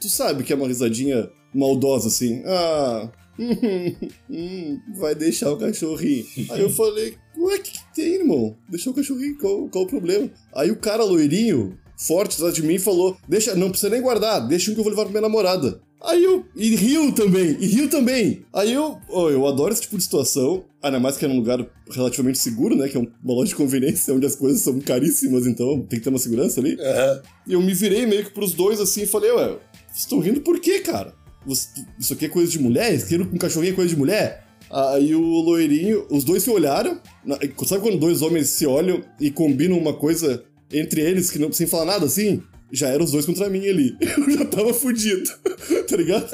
Tu 0.00 0.08
sabe 0.08 0.44
que 0.44 0.52
é 0.52 0.56
uma 0.56 0.68
risadinha 0.68 1.30
maldosa, 1.54 2.08
assim. 2.08 2.42
Ah. 2.46 3.10
hum, 3.38 3.94
hum, 4.30 4.80
vai 4.96 5.14
deixar 5.14 5.50
o 5.50 5.56
cachorrinho. 5.56 6.24
Aí 6.50 6.60
eu 6.60 6.70
falei, 6.70 7.16
ué, 7.36 7.56
o 7.56 7.60
que, 7.60 7.72
que 7.72 7.94
tem, 7.94 8.14
irmão? 8.14 8.56
Deixa 8.68 8.88
o 8.88 8.94
cachorrinho, 8.94 9.36
qual, 9.38 9.68
qual 9.68 9.84
o 9.84 9.88
problema? 9.88 10.30
Aí 10.54 10.70
o 10.70 10.76
cara 10.76 11.02
loirinho, 11.02 11.76
forte 11.96 12.36
atrás 12.36 12.54
de 12.54 12.62
mim, 12.62 12.78
falou: 12.78 13.16
Deixa, 13.28 13.54
não 13.54 13.70
precisa 13.70 13.90
nem 13.90 14.00
guardar, 14.00 14.46
deixa 14.46 14.70
um 14.70 14.74
que 14.74 14.80
eu 14.80 14.84
vou 14.84 14.90
levar 14.90 15.04
pra 15.04 15.10
minha 15.10 15.22
namorada. 15.22 15.80
Aí 16.04 16.22
eu. 16.22 16.44
E 16.54 16.74
riu 16.76 17.12
também, 17.12 17.56
e 17.60 17.66
riu 17.66 17.88
também. 17.88 18.44
Aí 18.52 18.72
eu. 18.72 18.98
oh, 19.08 19.30
eu 19.30 19.46
adoro 19.46 19.72
esse 19.72 19.82
tipo 19.82 19.96
de 19.96 20.02
situação. 20.04 20.64
Ainda 20.82 21.00
mais 21.00 21.16
que 21.16 21.24
é 21.24 21.28
num 21.28 21.36
lugar 21.36 21.66
relativamente 21.90 22.38
seguro, 22.38 22.76
né? 22.76 22.88
Que 22.88 22.96
é 22.96 23.00
um- 23.00 23.08
uma 23.24 23.34
loja 23.34 23.48
de 23.48 23.54
conveniência 23.56 24.12
onde 24.14 24.26
as 24.26 24.36
coisas 24.36 24.60
são 24.60 24.78
caríssimas, 24.80 25.46
então 25.46 25.80
tem 25.88 25.98
que 25.98 26.04
ter 26.04 26.10
uma 26.10 26.18
segurança 26.18 26.60
ali. 26.60 26.76
Aham. 26.78 27.22
E 27.46 27.52
eu 27.54 27.62
me 27.62 27.72
virei 27.72 28.04
meio 28.06 28.24
que 28.24 28.30
pros 28.30 28.52
dois 28.52 28.80
assim 28.80 29.02
e 29.02 29.06
falei, 29.06 29.30
ué, 29.32 29.46
vocês 29.86 30.00
estão 30.00 30.18
rindo 30.20 30.40
por 30.42 30.60
quê, 30.60 30.80
cara? 30.80 31.14
Isso 31.98 32.12
aqui 32.12 32.26
é 32.26 32.28
coisa 32.28 32.50
de 32.50 32.58
mulher? 32.58 32.94
Isqueiro 32.94 33.26
com 33.26 33.36
cachorrinho 33.38 33.72
é 33.72 33.76
coisa 33.76 33.90
de 33.90 33.96
mulher? 33.98 34.44
Aí 34.70 35.14
o 35.14 35.20
loirinho, 35.40 36.06
os 36.10 36.24
dois 36.24 36.42
se 36.42 36.50
olharam. 36.50 37.00
Sabe 37.66 37.82
quando 37.82 37.98
dois 37.98 38.20
homens 38.22 38.48
se 38.50 38.66
olham 38.66 39.02
e 39.20 39.30
combinam 39.30 39.78
uma 39.78 39.92
coisa 39.94 40.44
entre 40.72 41.00
eles 41.00 41.30
que 41.30 41.38
não 41.38 41.52
sem 41.52 41.66
falar 41.66 41.84
nada 41.84 42.06
assim? 42.06 42.42
Já 42.74 42.88
eram 42.88 43.04
os 43.04 43.12
dois 43.12 43.24
contra 43.24 43.48
mim 43.48 43.66
ali. 43.68 43.96
Eu 44.02 44.30
já 44.30 44.44
tava 44.46 44.74
fudido, 44.74 45.30
tá 45.88 45.96
ligado? 45.96 46.28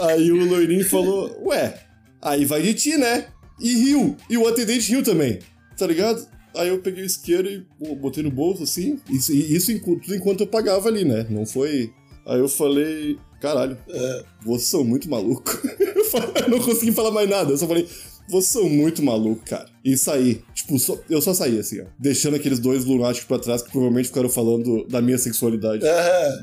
Aí 0.00 0.30
o 0.30 0.44
loirinho 0.44 0.88
falou, 0.88 1.36
ué, 1.46 1.80
aí 2.22 2.44
vai 2.44 2.62
de 2.62 2.74
ti, 2.74 2.96
né? 2.96 3.26
E 3.60 3.72
riu. 3.74 4.16
E 4.30 4.38
o 4.38 4.46
atendente 4.46 4.90
riu 4.92 5.02
também, 5.02 5.40
tá 5.76 5.86
ligado? 5.86 6.26
Aí 6.54 6.68
eu 6.68 6.78
peguei 6.78 7.02
o 7.02 7.06
isqueiro 7.06 7.48
e 7.48 7.94
botei 7.96 8.22
no 8.22 8.30
bolso, 8.30 8.62
assim. 8.62 8.98
Isso, 9.10 9.32
isso 9.32 9.72
enqu- 9.72 10.00
tudo 10.00 10.14
enquanto 10.14 10.40
eu 10.42 10.46
pagava 10.46 10.88
ali, 10.88 11.04
né? 11.04 11.26
Não 11.28 11.44
foi... 11.44 11.90
Aí 12.24 12.38
eu 12.38 12.48
falei, 12.48 13.18
caralho, 13.40 13.76
vocês 14.44 14.68
são 14.68 14.84
muito 14.84 15.08
maluco. 15.10 15.50
eu 16.42 16.48
não 16.48 16.60
consegui 16.60 16.92
falar 16.92 17.10
mais 17.10 17.28
nada, 17.28 17.50
eu 17.50 17.58
só 17.58 17.66
falei... 17.66 17.88
Vocês 18.28 18.46
são 18.52 18.68
muito 18.68 19.02
maluco, 19.02 19.42
cara. 19.44 19.66
E 19.84 19.96
saí. 19.96 20.40
Tipo, 20.54 20.78
só- 20.78 20.98
eu 21.08 21.20
só 21.22 21.32
saí 21.32 21.58
assim, 21.58 21.80
ó. 21.80 21.84
Deixando 21.98 22.36
aqueles 22.36 22.58
dois 22.58 22.84
lunáticos 22.84 23.26
pra 23.28 23.38
trás 23.38 23.62
que 23.62 23.70
provavelmente 23.70 24.08
ficaram 24.08 24.28
falando 24.28 24.84
da 24.88 25.00
minha 25.00 25.18
sexualidade 25.18 25.84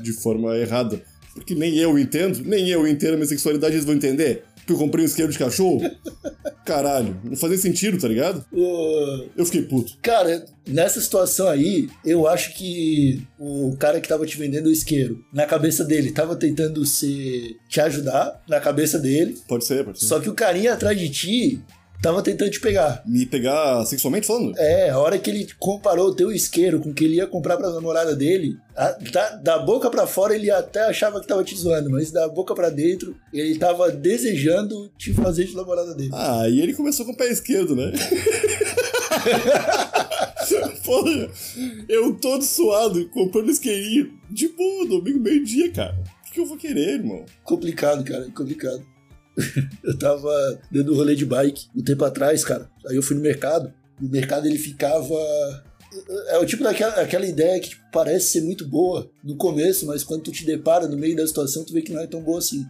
de 0.02 0.12
forma 0.12 0.56
errada. 0.56 1.00
Porque 1.34 1.54
nem 1.54 1.76
eu 1.76 1.98
entendo, 1.98 2.40
nem 2.44 2.68
eu 2.68 2.86
entendo 2.86 3.14
a 3.14 3.16
minha 3.16 3.26
sexualidade, 3.26 3.74
eles 3.74 3.84
vão 3.84 3.94
entender. 3.94 4.44
Que 4.66 4.72
eu 4.72 4.78
comprei 4.78 5.04
um 5.04 5.06
isqueiro 5.06 5.30
de 5.30 5.38
cachorro? 5.38 5.80
Caralho, 6.64 7.20
não 7.22 7.36
fazia 7.36 7.58
sentido, 7.58 7.98
tá 7.98 8.08
ligado? 8.08 8.42
O- 8.50 9.26
Eu 9.36 9.44
fiquei 9.44 9.60
puto. 9.62 9.98
Cara, 10.00 10.46
nessa 10.66 11.00
situação 11.00 11.46
aí, 11.48 11.88
eu 12.04 12.26
acho 12.26 12.54
que 12.54 13.22
o 13.38 13.76
cara 13.78 14.00
que 14.00 14.08
tava 14.08 14.24
te 14.24 14.38
vendendo 14.38 14.66
o 14.66 14.72
isqueiro, 14.72 15.22
na 15.32 15.44
cabeça 15.44 15.84
dele, 15.84 16.12
tava 16.12 16.34
tentando 16.36 16.86
se 16.86 17.56
te 17.68 17.80
ajudar, 17.80 18.42
na 18.48 18.58
cabeça 18.60 18.98
dele. 18.98 19.36
Pode 19.46 19.66
ser, 19.66 19.84
pode 19.84 20.00
ser. 20.00 20.06
Só 20.06 20.18
que 20.20 20.30
o 20.30 20.34
carinha 20.34 20.72
atrás 20.72 20.98
de 20.98 21.10
ti 21.10 21.60
tava 22.02 22.22
tentando 22.22 22.50
te 22.50 22.60
pegar. 22.60 23.02
Me 23.06 23.24
pegar 23.26 23.84
sexualmente 23.86 24.26
falando? 24.26 24.52
É, 24.58 24.90
a 24.90 24.98
hora 24.98 25.18
que 25.18 25.30
ele 25.30 25.48
comparou 25.58 26.08
o 26.08 26.14
teu 26.14 26.30
isqueiro 26.30 26.80
com 26.80 26.90
o 26.90 26.94
que 26.94 27.04
ele 27.04 27.14
ia 27.16 27.26
comprar 27.26 27.56
pra 27.56 27.70
namorada 27.70 28.14
dele, 28.14 28.56
a- 28.76 28.90
da, 29.12 29.30
da 29.36 29.58
boca 29.58 29.88
pra 29.90 30.06
fora 30.06 30.34
ele 30.34 30.50
até 30.50 30.80
achava 30.84 31.20
que 31.20 31.26
tava 31.26 31.42
te 31.42 31.56
zoando, 31.56 31.88
mas 31.90 32.10
da 32.10 32.28
boca 32.28 32.54
pra 32.54 32.68
dentro 32.70 33.16
ele 33.32 33.56
tava 33.58 33.90
desejando 33.90 34.90
te 34.98 35.12
fazer 35.14 35.44
de 35.46 35.54
namorada 35.56 35.94
dele. 35.94 36.10
Ah, 36.12 36.48
e 36.48 36.60
ele 36.60 36.74
começou 36.74 37.06
com 37.06 37.12
o 37.12 37.16
pé 37.16 37.28
esquerdo, 37.30 37.74
né? 37.74 37.92
Porra, 40.84 41.30
eu 41.88 42.14
todo 42.16 42.42
suado, 42.44 43.08
comprando 43.08 43.50
isqueirinho. 43.50 44.12
De 44.30 44.48
boa, 44.48 44.86
domingo, 44.86 45.20
meio-dia, 45.20 45.70
cara. 45.72 45.96
O 46.20 46.24
que, 46.26 46.32
que 46.34 46.40
eu 46.40 46.46
vou 46.46 46.56
querer, 46.56 46.94
irmão? 46.98 47.24
Complicado, 47.42 48.04
cara, 48.04 48.28
complicado. 48.34 48.84
eu 49.82 49.98
tava 49.98 50.60
dando 50.70 50.92
um 50.92 50.96
rolê 50.96 51.14
de 51.14 51.26
bike 51.26 51.68
um 51.74 51.82
tempo 51.82 52.04
atrás, 52.04 52.44
cara. 52.44 52.70
Aí 52.86 52.96
eu 52.96 53.02
fui 53.02 53.16
no 53.16 53.22
mercado. 53.22 53.72
No 54.00 54.08
mercado 54.08 54.46
ele 54.46 54.58
ficava. 54.58 55.14
É 56.28 56.38
o 56.38 56.46
tipo 56.46 56.62
daquela 56.62 57.00
aquela 57.00 57.26
ideia 57.26 57.60
que 57.60 57.70
tipo, 57.70 57.82
parece 57.92 58.26
ser 58.26 58.40
muito 58.42 58.66
boa 58.66 59.08
no 59.22 59.36
começo, 59.36 59.86
mas 59.86 60.02
quando 60.02 60.22
tu 60.22 60.32
te 60.32 60.44
depara 60.44 60.88
no 60.88 60.96
meio 60.96 61.16
da 61.16 61.26
situação, 61.26 61.64
tu 61.64 61.72
vê 61.72 61.82
que 61.82 61.92
não 61.92 62.00
é 62.00 62.06
tão 62.06 62.22
boa 62.22 62.38
assim. 62.38 62.66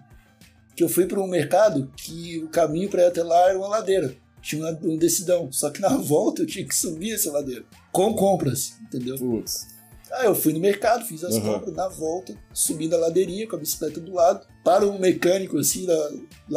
Que 0.77 0.83
eu 0.83 0.88
fui 0.88 1.07
para 1.07 1.20
um 1.20 1.27
mercado 1.27 1.90
que 1.96 2.38
o 2.38 2.48
caminho 2.48 2.90
para 2.90 3.03
ir 3.03 3.07
até 3.07 3.22
lá 3.22 3.48
era 3.48 3.59
uma 3.59 3.68
ladeira. 3.68 4.14
Tinha 4.42 4.79
um 4.83 4.96
decidão. 4.96 5.50
Só 5.50 5.70
que 5.70 5.81
na 5.81 5.96
volta 5.96 6.42
eu 6.42 6.46
tinha 6.46 6.66
que 6.66 6.74
subir 6.74 7.12
essa 7.12 7.31
ladeira. 7.31 7.64
Com 7.92 8.14
compras, 8.14 8.74
entendeu? 8.83 9.16
Putz. 9.16 9.73
Aí 10.18 10.27
eu 10.27 10.35
fui 10.35 10.53
no 10.53 10.61
mercado, 10.61 11.05
fiz 11.05 11.24
as 11.24 11.35
Uhum. 11.35 11.40
compras, 11.55 11.74
na 11.74 11.88
volta, 11.88 12.35
subindo 12.53 12.94
a 12.94 12.98
ladeirinha 12.98 13.46
com 13.48 13.57
a 13.57 13.59
bicicleta 13.59 14.00
do 14.00 14.12
lado, 14.14 14.46
para 14.64 14.87
um 14.87 14.98
mecânico 14.98 15.59
assim, 15.59 15.87
na, 15.87 16.11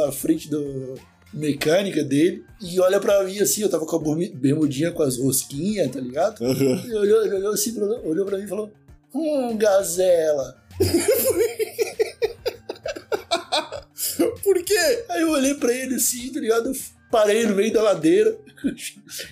na 0.05 0.11
frente 0.11 0.49
do 0.49 0.95
mecânica 1.33 2.03
dele, 2.03 2.43
e 2.61 2.79
olha 2.79 2.99
pra 2.99 3.23
mim 3.23 3.39
assim, 3.39 3.61
eu 3.61 3.69
tava 3.69 3.85
com 3.85 3.95
a 3.95 3.99
bermu- 3.99 4.35
bermudinha 4.35 4.91
com 4.91 5.03
as 5.03 5.17
rosquinhas, 5.17 5.91
tá 5.91 5.99
ligado? 5.99 6.43
Aham. 6.43 6.83
E 6.87 6.93
olhou, 6.93 7.19
olhou 7.21 7.53
assim, 7.53 7.73
pra, 7.73 7.85
olhou 7.85 8.25
pra 8.25 8.37
mim 8.37 8.45
e 8.45 8.47
falou, 8.47 8.71
hum, 9.13 9.57
gazela. 9.57 10.57
Por 14.43 14.63
quê? 14.63 15.03
Aí 15.09 15.21
eu 15.21 15.31
olhei 15.31 15.53
pra 15.55 15.73
ele 15.73 15.95
assim, 15.95 16.31
tá 16.31 16.39
ligado? 16.39 16.69
Eu 16.69 16.75
parei 17.11 17.45
no 17.45 17.55
meio 17.55 17.73
da 17.73 17.81
ladeira, 17.81 18.37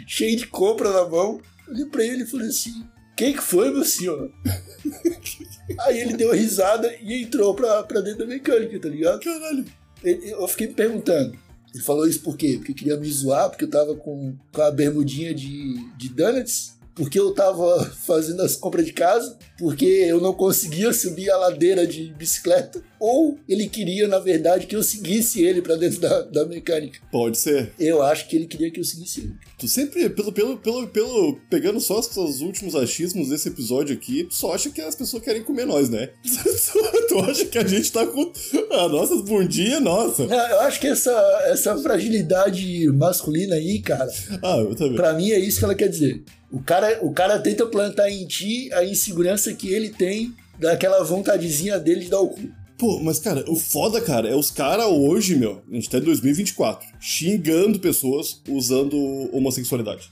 cheio 0.08 0.36
de 0.38 0.48
compra 0.48 0.92
na 0.92 1.08
mão, 1.08 1.40
olhei 1.70 1.86
pra 1.86 2.04
ele 2.04 2.24
e 2.24 2.28
falei 2.28 2.48
assim, 2.48 2.86
quem 3.16 3.34
que 3.34 3.42
foi, 3.42 3.72
meu 3.72 3.84
senhor? 3.86 4.32
Aí 5.82 6.00
ele 6.00 6.14
deu 6.16 6.30
uma 6.30 6.36
risada 6.36 6.94
e 7.02 7.24
entrou 7.24 7.54
pra, 7.56 7.84
pra 7.84 8.02
dentro 8.02 8.20
da 8.20 8.26
mecânica, 8.26 8.80
tá 8.80 8.88
ligado? 8.90 9.20
Caralho. 9.20 9.66
Ele- 10.04 10.32
eu 10.32 10.48
fiquei 10.48 10.68
me 10.68 10.74
perguntando. 10.74 11.38
Ele 11.74 11.84
falou 11.84 12.08
isso 12.08 12.22
por 12.22 12.38
quê? 12.38 12.56
Porque 12.58 12.74
queria 12.74 12.98
me 12.98 13.10
zoar, 13.10 13.50
porque 13.50 13.66
eu 13.66 13.70
tava 13.70 13.96
com, 13.96 14.36
com 14.54 14.62
a 14.62 14.72
bermudinha 14.72 15.34
de, 15.34 15.76
de 15.98 16.10
donuts, 16.10 16.76
porque 16.94 17.20
eu 17.20 17.34
tava 17.34 17.84
fazendo 18.06 18.42
as 18.42 18.56
compras 18.56 18.86
de 18.86 18.94
casa, 18.94 19.38
porque 19.58 19.86
eu 19.86 20.20
não 20.20 20.34
conseguia 20.34 20.92
subir 20.94 21.30
a 21.30 21.38
ladeira 21.38 21.88
de 21.88 22.14
bicicleta, 22.18 22.82
ou 23.00 23.38
ele 23.48 23.68
queria, 23.68 24.08
na 24.08 24.20
verdade, 24.20 24.68
que 24.68 24.76
eu 24.76 24.84
seguisse 24.84 25.44
ele 25.44 25.62
pra 25.62 25.76
dentro 25.76 26.00
da, 26.00 26.22
da 26.24 26.46
mecânica. 26.46 27.00
Pode 27.12 27.38
ser. 27.38 27.72
Eu 27.80 28.02
acho 28.02 28.28
que 28.28 28.36
ele 28.36 28.48
queria 28.48 28.72
que 28.72 28.80
eu 28.80 28.84
seguisse 28.84 29.22
ele. 29.22 29.34
Tu 29.58 29.68
sempre, 29.68 30.10
pelo, 30.10 30.32
pelo, 30.32 30.58
pelo, 30.58 30.88
pelo, 30.88 31.40
pegando 31.50 31.80
só 31.80 32.00
os 32.00 32.08
teus 32.08 32.42
últimos 32.42 32.76
achismos 32.76 33.30
desse 33.30 33.48
episódio 33.48 33.96
aqui, 33.96 34.26
tu 34.26 34.34
só 34.34 34.54
acha 34.54 34.70
que 34.70 34.82
as 34.82 34.96
pessoas 34.96 35.24
querem 35.24 35.44
comer 35.44 35.66
nós, 35.66 35.90
né? 35.90 36.10
tu 37.08 37.20
acha 37.20 37.46
que 37.46 37.58
a 37.58 37.68
gente 37.68 37.92
tá 37.92 38.06
com 38.06 38.32
as 38.72 38.92
nossas 38.92 39.22
bundinhas, 39.22 39.82
nossa. 39.82 40.26
Não, 40.26 40.50
eu 40.50 40.60
acho 40.62 40.80
que 40.80 40.88
essa, 40.88 41.12
essa 41.46 41.78
fragilidade 41.78 42.88
masculina 42.90 43.56
aí, 43.56 43.80
cara, 43.80 44.12
Ah, 44.42 44.58
eu 44.58 44.76
também. 44.76 44.96
Pra 44.96 45.14
mim 45.14 45.32
é 45.32 45.40
isso 45.40 45.60
que 45.60 45.66
ela 45.66 45.76
quer 45.76 45.88
dizer. 45.88 46.24
O 46.52 46.62
cara, 46.62 47.00
o 47.02 47.12
cara 47.12 47.40
tenta 47.40 47.66
plantar 47.66 48.10
em 48.10 48.26
ti 48.26 48.72
a 48.72 48.86
insegurança 48.86 49.45
que 49.54 49.74
ele 49.74 49.90
tem 49.90 50.34
daquela 50.60 51.04
vontadezinha 51.04 51.80
dele 51.80 52.02
de 52.02 52.10
dar 52.10 52.20
o 52.20 52.30
cu. 52.30 52.50
Pô, 52.78 53.00
mas 53.00 53.20
cara, 53.20 53.46
o 53.50 53.56
foda, 53.56 54.02
cara, 54.02 54.28
é 54.28 54.36
os 54.36 54.52
caras 54.52 54.88
hoje, 54.88 55.36
meu, 55.36 55.62
a 55.72 55.76
gente 55.76 55.90
tá 55.90 55.98
em 55.98 56.02
2024, 56.02 56.86
xingando 57.00 57.80
pessoas 57.80 58.42
usando 58.50 58.98
homossexualidade. 59.32 60.10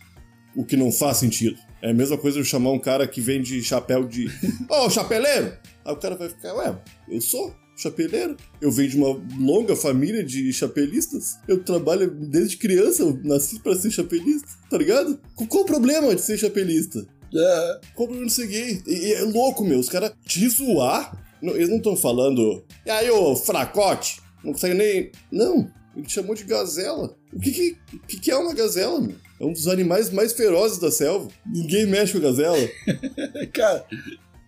O 0.55 0.63
que 0.63 0.77
não 0.77 0.91
faz 0.91 1.17
sentido. 1.17 1.57
É 1.81 1.89
a 1.89 1.93
mesma 1.93 2.17
coisa 2.17 2.39
eu 2.39 2.45
chamar 2.45 2.71
um 2.71 2.79
cara 2.79 3.05
que 3.05 3.19
vende 3.19 3.61
chapéu 3.61 4.05
de. 4.05 4.27
Ô, 4.69 4.89
chapeleiro! 4.89 5.57
Aí 5.83 5.93
o 5.93 5.97
cara 5.97 6.15
vai 6.15 6.29
ficar, 6.29 6.55
ué, 6.55 6.79
eu 7.09 7.19
sou 7.19 7.53
chapeleiro. 7.75 8.37
Eu 8.61 8.71
venho 8.71 8.89
de 8.89 8.97
uma 8.97 9.21
longa 9.37 9.75
família 9.75 10.23
de 10.23 10.53
chapelistas. 10.53 11.37
Eu 11.47 11.61
trabalho 11.63 12.09
desde 12.09 12.55
criança, 12.55 13.03
eu 13.03 13.19
nasci 13.23 13.59
pra 13.59 13.75
ser 13.75 13.91
chapelista, 13.91 14.47
tá 14.69 14.77
ligado? 14.77 15.19
Qual 15.35 15.49
qual 15.49 15.63
o 15.63 15.65
problema 15.67 16.15
de 16.15 16.21
ser 16.21 16.37
chapelista? 16.37 17.05
É, 17.35 17.79
Qual 17.95 18.05
o 18.05 18.07
problema 18.09 18.25
de 18.27 18.33
ser 18.33 18.47
gay? 18.47 18.81
E, 18.87 18.93
e 19.07 19.13
é 19.13 19.21
louco, 19.21 19.63
meu. 19.63 19.79
Os 19.79 19.89
caras 19.89 20.11
te 20.25 20.47
zoar. 20.49 21.17
não- 21.41 21.55
eles 21.55 21.69
não 21.69 21.77
estão 21.77 21.95
falando. 21.95 22.63
E 22.85 22.89
aí, 22.89 23.09
ô 23.09 23.35
fracote? 23.35 24.21
Não 24.43 24.51
consegue 24.53 24.75
nem. 24.75 25.11
Não. 25.31 25.69
Ele 25.95 26.09
chamou 26.09 26.33
de 26.35 26.43
gazela. 26.43 27.15
O 27.31 27.39
que 27.39 27.51
que, 27.51 27.77
que 28.07 28.19
que 28.19 28.31
é 28.31 28.35
uma 28.37 28.53
gazela, 28.53 28.99
meu? 28.99 29.15
É 29.39 29.45
um 29.45 29.53
dos 29.53 29.67
animais 29.67 30.09
mais 30.09 30.33
ferozes 30.33 30.79
da 30.79 30.91
selva. 30.91 31.27
Ninguém 31.45 31.85
mexe 31.85 32.13
com 32.13 32.19
a 32.19 32.29
gazela. 32.31 32.57
cara, 33.53 33.85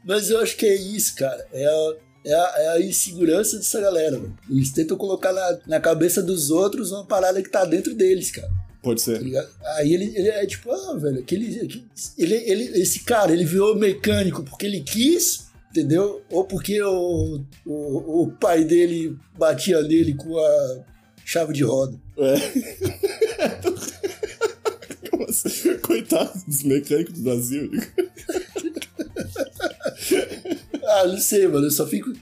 mas 0.03 0.29
eu 0.29 0.39
acho 0.39 0.55
que 0.57 0.65
é 0.65 0.75
isso, 0.75 1.15
cara. 1.15 1.45
É 1.53 1.65
a, 1.65 1.93
é 2.25 2.33
a, 2.33 2.53
é 2.57 2.67
a 2.77 2.81
insegurança 2.81 3.57
dessa 3.57 3.79
galera. 3.81 4.19
Eles 4.49 4.71
tentam 4.71 4.97
colocar 4.97 5.31
na, 5.33 5.59
na 5.67 5.79
cabeça 5.79 6.21
dos 6.23 6.49
outros 6.49 6.91
uma 6.91 7.05
parada 7.05 7.41
que 7.43 7.49
tá 7.49 7.63
dentro 7.65 7.93
deles, 7.93 8.31
cara. 8.31 8.49
Pode 8.85 9.03
tá 9.03 9.13
ser. 9.13 9.21
ligado? 9.23 9.49
Aí 9.77 9.91
ele, 9.91 10.13
ele 10.15 10.27
é 10.27 10.45
tipo, 10.45 10.71
ah, 10.71 10.95
velho, 10.95 11.17
aquele, 11.17 11.83
ele, 12.19 12.35
ele, 12.35 12.63
esse 12.79 12.99
cara, 12.99 13.33
ele 13.33 13.43
virou 13.43 13.75
mecânico 13.75 14.43
porque 14.43 14.67
ele 14.67 14.81
quis, 14.81 15.47
entendeu? 15.71 16.21
Ou 16.29 16.45
porque 16.45 16.79
o, 16.83 17.41
o, 17.65 18.21
o 18.21 18.31
pai 18.39 18.63
dele 18.63 19.17
batia 19.35 19.81
nele 19.81 20.13
com 20.13 20.37
a 20.37 20.83
chave 21.25 21.51
de 21.51 21.63
roda. 21.63 21.99
Como 25.09 25.23
assim? 25.23 25.79
Coitado 25.79 26.39
dos 26.45 26.61
mecânicos 26.61 27.15
do 27.15 27.23
Brasil. 27.23 27.71
Ah, 30.87 31.07
não 31.07 31.17
sei, 31.17 31.47
mano, 31.47 31.65
eu 31.65 31.71
só 31.71 31.87
fico. 31.87 32.13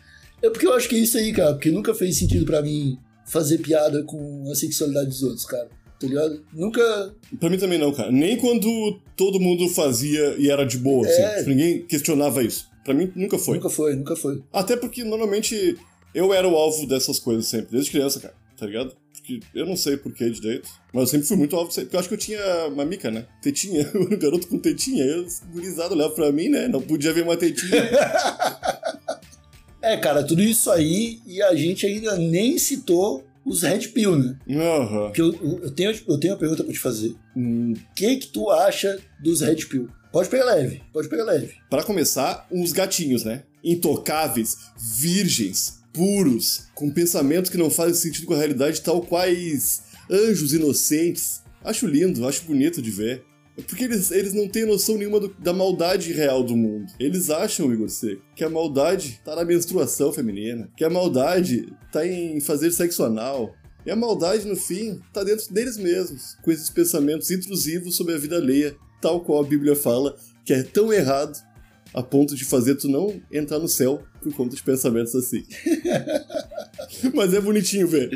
É 0.41 0.49
porque 0.49 0.65
eu 0.65 0.73
acho 0.73 0.87
que 0.87 0.95
é 0.95 0.99
isso 0.99 1.17
aí, 1.17 1.33
cara, 1.33 1.51
porque 1.53 1.69
nunca 1.69 1.93
fez 1.93 2.17
sentido 2.17 2.45
pra 2.45 2.61
mim 2.61 2.97
fazer 3.25 3.57
piada 3.57 4.03
com 4.03 4.49
a 4.49 4.55
sexualidade 4.55 5.09
dos 5.09 5.21
outros, 5.21 5.45
cara. 5.45 5.67
Tá 5.99 6.07
ligado? 6.07 6.43
Nunca. 6.53 7.13
Pra 7.39 7.49
mim 7.49 7.57
também 7.57 7.79
não, 7.79 7.91
cara. 7.93 8.11
Nem 8.11 8.37
quando 8.37 8.99
todo 9.15 9.39
mundo 9.39 9.69
fazia 9.69 10.35
e 10.37 10.49
era 10.49 10.65
de 10.65 10.77
boa, 10.77 11.05
assim. 11.07 11.21
É. 11.21 11.37
Tipo, 11.37 11.49
Ninguém 11.49 11.81
questionava 11.85 12.43
isso. 12.43 12.69
Pra 12.83 12.93
mim, 12.93 13.11
nunca 13.15 13.37
foi. 13.37 13.55
Nunca 13.57 13.69
foi, 13.69 13.95
nunca 13.95 14.15
foi. 14.15 14.43
Até 14.51 14.75
porque, 14.75 15.03
normalmente, 15.03 15.77
eu 16.13 16.33
era 16.33 16.47
o 16.47 16.55
alvo 16.55 16.85
dessas 16.85 17.19
coisas 17.19 17.47
sempre, 17.47 17.71
desde 17.71 17.91
criança, 17.91 18.19
cara. 18.19 18.33
Tá 18.57 18.65
ligado? 18.65 18.95
Porque 19.13 19.39
eu 19.55 19.65
não 19.65 19.77
sei 19.77 19.95
porquê 19.95 20.29
direito. 20.29 20.67
Mas 20.91 21.03
eu 21.03 21.07
sempre 21.07 21.27
fui 21.27 21.37
muito 21.37 21.55
alvo, 21.55 21.73
porque 21.73 21.95
eu 21.95 21.99
acho 21.99 22.09
que 22.09 22.13
eu 22.13 22.19
tinha 22.19 22.69
mamica, 22.75 23.09
né? 23.09 23.25
Tetinha. 23.41 23.89
Um 23.95 24.17
garoto 24.17 24.47
com 24.47 24.59
tetinha. 24.59 25.01
Aí 25.01 25.21
os 25.21 25.39
gurizados 25.53 25.93
olhavam 25.93 26.13
pra 26.15 26.31
mim, 26.31 26.49
né? 26.49 26.67
Não 26.67 26.81
podia 26.81 27.13
ver 27.13 27.23
uma 27.23 27.37
tetinha. 27.37 27.71
É, 29.85 29.97
cara, 29.97 30.23
tudo 30.23 30.41
isso 30.41 30.71
aí 30.71 31.19
e 31.27 31.41
a 31.41 31.53
gente 31.55 31.85
ainda 31.85 32.15
nem 32.15 32.57
citou 32.57 33.21
os 33.45 33.61
Red 33.61 33.87
Pill, 33.89 34.15
né? 34.17 34.37
Aham. 34.49 35.05
Porque 35.07 35.21
eu, 35.21 35.33
eu, 35.63 35.71
tenho, 35.71 35.91
eu 36.07 36.17
tenho 36.19 36.33
uma 36.33 36.39
pergunta 36.39 36.63
pra 36.63 36.73
te 36.73 36.79
fazer. 36.79 37.15
Hum, 37.35 37.73
O 37.73 37.93
que 37.95 38.17
que 38.17 38.27
tu 38.27 38.49
acha 38.49 38.99
dos 39.21 39.41
Red 39.41 39.65
Pill? 39.65 39.87
Pode 40.11 40.29
pegar 40.29 40.45
leve, 40.45 40.81
pode 40.93 41.09
pegar 41.09 41.23
leve. 41.23 41.53
Pra 41.69 41.83
começar, 41.83 42.47
uns 42.51 42.71
gatinhos, 42.71 43.23
né? 43.23 43.43
Intocáveis, 43.63 44.55
virgens, 44.99 45.79
puros, 45.91 46.67
com 46.75 46.91
pensamentos 46.91 47.49
que 47.49 47.57
não 47.57 47.69
fazem 47.69 47.95
sentido 47.95 48.27
com 48.27 48.33
a 48.33 48.37
realidade, 48.37 48.81
tal 48.81 49.01
quais 49.01 49.83
anjos 50.09 50.53
inocentes. 50.53 51.41
Acho 51.63 51.87
lindo, 51.87 52.27
acho 52.27 52.43
bonito 52.45 52.81
de 52.81 52.91
ver. 52.91 53.23
Porque 53.67 53.83
eles, 53.83 54.09
eles 54.11 54.33
não 54.33 54.47
têm 54.47 54.65
noção 54.65 54.97
nenhuma 54.97 55.19
do- 55.19 55.35
da 55.39 55.53
maldade 55.53 56.11
real 56.11 56.43
do 56.43 56.55
mundo. 56.55 56.91
Eles 56.99 57.29
acham, 57.29 57.71
Igor 57.71 57.87
Seco, 57.89 58.21
que 58.35 58.43
a 58.43 58.49
maldade 58.49 59.21
tá 59.23 59.35
na 59.35 59.45
menstruação 59.45 60.11
feminina, 60.11 60.69
que 60.75 60.83
a 60.83 60.89
maldade 60.89 61.71
tá 61.91 62.05
em 62.07 62.39
fazer 62.41 62.71
sexo 62.71 63.03
anal. 63.03 63.53
E 63.85 63.91
a 63.91 63.95
maldade, 63.95 64.47
no 64.47 64.55
fim, 64.55 64.99
tá 65.13 65.23
dentro 65.23 65.53
deles 65.53 65.77
mesmos, 65.77 66.35
com 66.41 66.51
esses 66.51 66.69
pensamentos 66.69 67.29
intrusivos 67.29 67.95
sobre 67.95 68.15
a 68.15 68.17
vida 68.17 68.37
alheia, 68.37 68.75
tal 69.01 69.21
qual 69.23 69.43
a 69.43 69.47
Bíblia 69.47 69.75
fala, 69.75 70.15
que 70.45 70.53
é 70.53 70.63
tão 70.63 70.91
errado 70.91 71.37
a 71.93 72.01
ponto 72.01 72.35
de 72.35 72.45
fazer 72.45 72.73
tu 72.75 72.87
não 72.87 73.21
entrar 73.31 73.59
no 73.59 73.67
céu 73.67 74.01
por 74.21 74.33
conta 74.33 74.55
de 74.55 74.63
pensamentos 74.63 75.13
assim. 75.13 75.43
Mas 77.13 77.33
é 77.33 77.41
bonitinho 77.41 77.87
ver. 77.87 78.09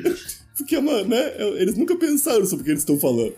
Porque, 0.58 0.80
mano, 0.80 1.10
né? 1.10 1.34
Eles 1.62 1.76
nunca 1.76 1.96
pensaram 1.96 2.46
sobre 2.46 2.62
o 2.64 2.66
que 2.66 2.72
eles 2.72 2.82
estão 2.82 2.98
falando. 3.00 3.36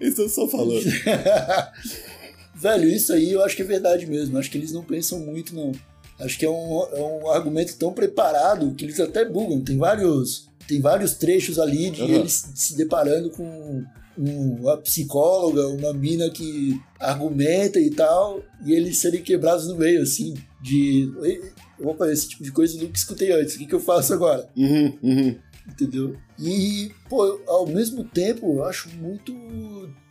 Eles 0.00 0.18
estão 0.18 0.28
só 0.28 0.48
falando. 0.48 0.82
Velho, 2.54 2.88
isso 2.88 3.12
aí 3.12 3.32
eu 3.32 3.42
acho 3.44 3.56
que 3.56 3.62
é 3.62 3.64
verdade 3.64 4.06
mesmo. 4.06 4.38
Acho 4.38 4.50
que 4.50 4.58
eles 4.58 4.72
não 4.72 4.82
pensam 4.82 5.18
muito, 5.20 5.54
não. 5.54 5.72
Acho 6.18 6.38
que 6.38 6.44
é 6.44 6.50
um, 6.50 6.82
é 6.92 7.00
um 7.00 7.30
argumento 7.30 7.76
tão 7.76 7.92
preparado 7.92 8.74
que 8.74 8.84
eles 8.84 9.00
até 9.00 9.24
bugam. 9.24 9.62
Tem 9.62 9.78
vários, 9.78 10.48
tem 10.68 10.80
vários 10.80 11.14
trechos 11.14 11.58
ali 11.58 11.90
de 11.90 12.02
Aham. 12.02 12.12
eles 12.12 12.50
se 12.54 12.76
deparando 12.76 13.30
com 13.30 13.82
um- 14.18 14.56
uma 14.60 14.76
psicóloga, 14.76 15.66
uma 15.68 15.94
mina 15.94 16.28
que 16.28 16.78
argumenta 16.98 17.80
e 17.80 17.90
tal, 17.90 18.42
e 18.66 18.72
eles 18.74 18.98
serem 18.98 19.22
quebrados 19.22 19.66
no 19.68 19.76
meio, 19.76 20.02
assim, 20.02 20.34
de. 20.60 21.10
Opa, 21.82 22.10
esse 22.12 22.28
tipo 22.28 22.42
de 22.44 22.52
coisa 22.52 22.76
eu 22.76 22.82
nunca 22.82 22.98
escutei 22.98 23.32
antes. 23.32 23.54
O 23.54 23.58
que, 23.58 23.66
que 23.66 23.74
eu 23.74 23.80
faço 23.80 24.12
agora? 24.12 24.46
Uhum, 24.54 24.98
uhum. 25.02 25.36
entendeu? 25.66 26.14
E, 26.40 26.90
pô, 27.08 27.40
ao 27.46 27.66
mesmo 27.66 28.02
tempo, 28.04 28.54
eu 28.56 28.64
acho 28.64 28.88
muito 28.96 29.32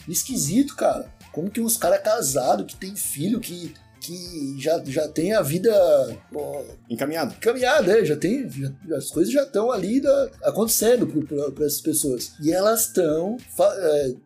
esquisito, 0.08 0.76
cara. 0.76 1.12
Como 1.32 1.50
que 1.50 1.60
uns 1.62 1.76
caras 1.78 2.02
casados, 2.04 2.65
que 2.72 2.76
tem 2.80 2.96
filho, 2.96 3.39
que, 3.39 3.74
que 4.02 4.56
já, 4.60 4.82
já 4.86 5.08
tem 5.08 5.34
a 5.34 5.42
vida 5.42 5.72
pô, 6.32 6.63
Encaminhado. 6.89 7.36
caminhada, 7.39 7.96
né? 7.96 8.06
já 8.06 8.15
tem, 8.15 8.50
já- 8.50 8.72
as 8.96 9.10
coisas 9.10 9.34
já 9.34 9.44
estão 9.44 9.72
ali 9.72 10.00
da- 10.02 10.30
acontecendo 10.44 11.08
para 11.54 11.65
essas 11.65 11.82
pessoas. 11.82 12.32
E 12.42 12.52
elas 12.52 12.88
estão 12.88 13.38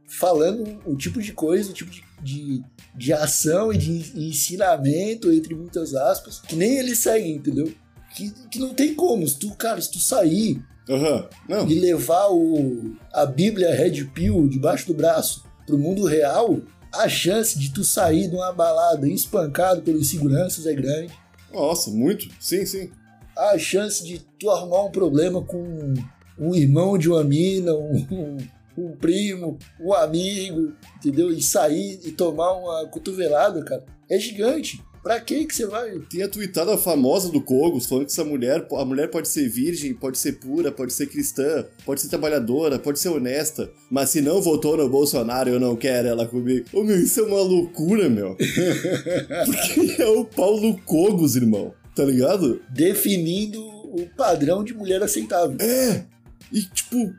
falando 0.08 0.80
o 0.86 0.96
tipo 0.96 1.22
de 1.22 1.34
coisa, 1.34 1.70
o 1.72 1.74
tipo 1.74 1.92
de, 1.92 2.04
de, 2.22 2.64
de 2.96 3.14
ação 3.14 3.72
e 3.74 3.78
de 3.78 3.92
en- 3.92 4.28
ensinamento, 4.30 5.32
entre 5.32 5.56
muitas 5.56 5.94
aspas, 5.96 6.40
que 6.42 6.56
nem 6.56 6.78
eles 6.78 7.00
seguem, 7.00 7.36
entendeu? 7.38 7.74
Que, 8.16 8.30
que 8.50 8.60
não 8.60 8.74
tem 8.74 8.94
como. 8.94 9.28
Se 9.28 9.40
tu, 9.40 9.54
cara, 9.56 9.82
se 9.82 9.92
tu 9.92 10.00
sair 10.00 10.62
Aham. 10.90 11.28
Não. 11.48 11.68
e 11.68 11.80
levar 11.80 12.28
o, 12.30 12.96
a 13.14 13.26
Bíblia 13.26 13.74
Red 13.74 14.06
Pill 14.14 14.48
debaixo 14.48 14.88
do 14.88 14.94
braço 14.94 15.46
pro 15.66 15.78
mundo 15.78 16.06
real, 16.06 16.60
a 16.94 17.08
chance 17.08 17.58
de 17.58 17.72
tu 17.72 17.84
sair 17.84 18.28
de 18.28 18.36
uma 18.36 18.52
balada 18.52 19.08
espancado 19.08 19.82
pelos 19.82 20.10
seguranças 20.10 20.66
é 20.66 20.74
grande. 20.74 21.14
Nossa, 21.52 21.90
muito. 21.90 22.28
Sim, 22.40 22.66
sim. 22.66 22.92
A 23.36 23.58
chance 23.58 24.06
de 24.06 24.20
tu 24.40 24.50
arrumar 24.50 24.84
um 24.84 24.92
problema 24.92 25.42
com 25.42 25.94
um 26.38 26.54
irmão 26.54 26.98
de 26.98 27.10
uma 27.10 27.24
mina, 27.24 27.74
um, 27.74 28.08
um, 28.12 28.38
um 28.78 28.92
primo, 28.96 29.58
um 29.80 29.94
amigo, 29.94 30.74
entendeu? 30.98 31.32
E 31.32 31.42
sair 31.42 32.00
e 32.04 32.12
tomar 32.12 32.54
uma 32.54 32.88
cotovelada, 32.88 33.64
cara, 33.64 33.84
é 34.10 34.20
gigante. 34.20 34.84
Pra 35.04 35.20
que 35.20 35.46
que 35.46 35.54
você 35.54 35.66
vai? 35.66 36.00
Tem 36.10 36.24
a 36.24 36.30
tweetada 36.30 36.78
famosa 36.78 37.30
do 37.30 37.42
Kogos 37.42 37.86
falando 37.86 38.06
que 38.06 38.12
essa 38.14 38.24
mulher, 38.24 38.66
a 38.72 38.86
mulher 38.86 39.10
pode 39.10 39.28
ser 39.28 39.50
virgem, 39.50 39.94
pode 39.94 40.18
ser 40.18 40.40
pura, 40.40 40.72
pode 40.72 40.94
ser 40.94 41.08
cristã, 41.08 41.66
pode 41.86 42.00
ser 42.00 42.08
trabalhadora, 42.08 42.80
pode 42.80 43.00
ser 43.00 43.10
honesta, 43.10 43.70
mas 43.92 44.12
se 44.12 44.22
não 44.22 44.42
votou 44.42 44.78
no 44.78 44.88
Bolsonaro, 44.88 45.50
eu 45.50 45.60
não 45.60 45.76
quero 45.76 46.08
ela 46.08 46.26
comigo. 46.26 46.66
Ô 46.72 46.84
meu, 46.84 46.98
isso 46.98 47.20
é 47.20 47.24
uma 47.24 47.42
loucura, 47.42 48.08
meu. 48.08 48.38
Porque 49.46 50.02
é 50.02 50.08
o 50.08 50.24
Paulo 50.24 50.80
Cogos, 50.86 51.36
irmão. 51.36 51.74
Tá 51.94 52.06
ligado? 52.06 52.62
Definindo 52.70 53.62
o 53.62 54.08
padrão 54.16 54.64
de 54.64 54.74
mulher 54.74 55.04
aceitável. 55.04 55.58
É! 55.60 56.06
E 56.52 56.62
tipo, 56.62 57.14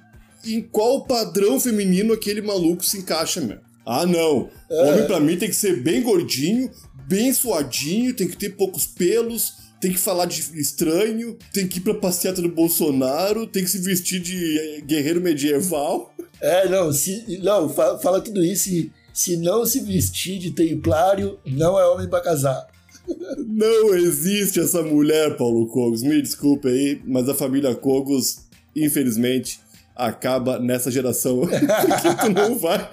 em 0.46 0.62
qual 0.62 1.04
padrão 1.04 1.60
feminino 1.60 2.14
aquele 2.14 2.40
maluco 2.40 2.82
se 2.84 2.98
encaixa, 2.98 3.42
meu? 3.42 3.58
Ah, 3.86 4.06
não. 4.06 4.48
É. 4.70 4.82
Homem 4.82 5.06
pra 5.06 5.20
mim 5.20 5.36
tem 5.36 5.48
que 5.48 5.54
ser 5.54 5.82
bem 5.82 6.02
gordinho, 6.02 6.70
bem 7.06 7.32
suadinho, 7.32 8.14
tem 8.14 8.28
que 8.28 8.36
ter 8.36 8.50
poucos 8.50 8.86
pelos, 8.86 9.54
tem 9.80 9.92
que 9.92 9.98
falar 9.98 10.26
de 10.26 10.40
estranho, 10.58 11.36
tem 11.52 11.66
que 11.68 11.78
ir 11.78 11.82
pra 11.82 11.94
passeata 11.94 12.40
do 12.40 12.48
Bolsonaro, 12.48 13.46
tem 13.46 13.62
que 13.64 13.70
se 13.70 13.78
vestir 13.78 14.20
de 14.20 14.58
eh, 14.58 14.80
guerreiro 14.80 15.20
medieval. 15.20 16.14
É, 16.40 16.68
não, 16.68 16.92
se, 16.92 17.38
não 17.42 17.68
fa- 17.68 17.98
fala 17.98 18.20
tudo 18.20 18.44
isso 18.44 18.70
e 18.70 18.90
se 19.12 19.36
não 19.36 19.64
se 19.64 19.80
vestir 19.80 20.38
de 20.38 20.50
templário, 20.50 21.38
não 21.46 21.78
é 21.78 21.86
homem 21.86 22.08
pra 22.08 22.20
casar. 22.20 22.66
Não 23.46 23.94
existe 23.94 24.58
essa 24.58 24.82
mulher, 24.82 25.36
Paulo 25.36 25.66
Cogos. 25.68 26.02
Me 26.02 26.22
desculpe 26.22 26.68
aí, 26.68 27.02
mas 27.04 27.28
a 27.28 27.34
família 27.34 27.74
Cogos, 27.74 28.38
infelizmente, 28.74 29.60
acaba 29.94 30.58
nessa 30.58 30.90
geração 30.90 31.42
que 31.46 32.14
tu 32.20 32.30
não 32.30 32.58
vai. 32.58 32.90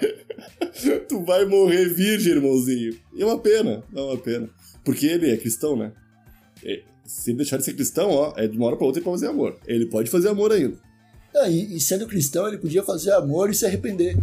Tu 1.08 1.24
vai 1.24 1.44
morrer 1.44 1.86
virgem, 1.92 2.34
irmãozinho. 2.34 2.98
E 3.14 3.22
é 3.22 3.26
uma 3.26 3.38
pena, 3.38 3.82
é 3.94 4.00
uma 4.00 4.18
pena. 4.18 4.48
Porque 4.84 5.06
ele 5.06 5.30
é 5.30 5.36
cristão, 5.36 5.76
né? 5.76 5.92
E 6.64 6.82
se 7.04 7.30
ele 7.30 7.38
deixar 7.38 7.56
de 7.56 7.64
ser 7.64 7.74
cristão, 7.74 8.10
ó, 8.10 8.32
é 8.36 8.46
de 8.46 8.56
uma 8.56 8.66
hora 8.66 8.76
pra 8.76 8.86
outra 8.86 9.00
ele 9.00 9.04
pode 9.04 9.20
fazer 9.20 9.32
amor. 9.32 9.58
Ele 9.66 9.86
pode 9.86 10.10
fazer 10.10 10.28
amor 10.28 10.52
ainda. 10.52 10.76
Ah, 11.34 11.48
e, 11.48 11.76
e 11.76 11.80
sendo 11.80 12.06
cristão, 12.06 12.46
ele 12.46 12.58
podia 12.58 12.82
fazer 12.82 13.12
amor 13.12 13.50
e 13.50 13.54
se 13.54 13.64
arrepender. 13.64 14.16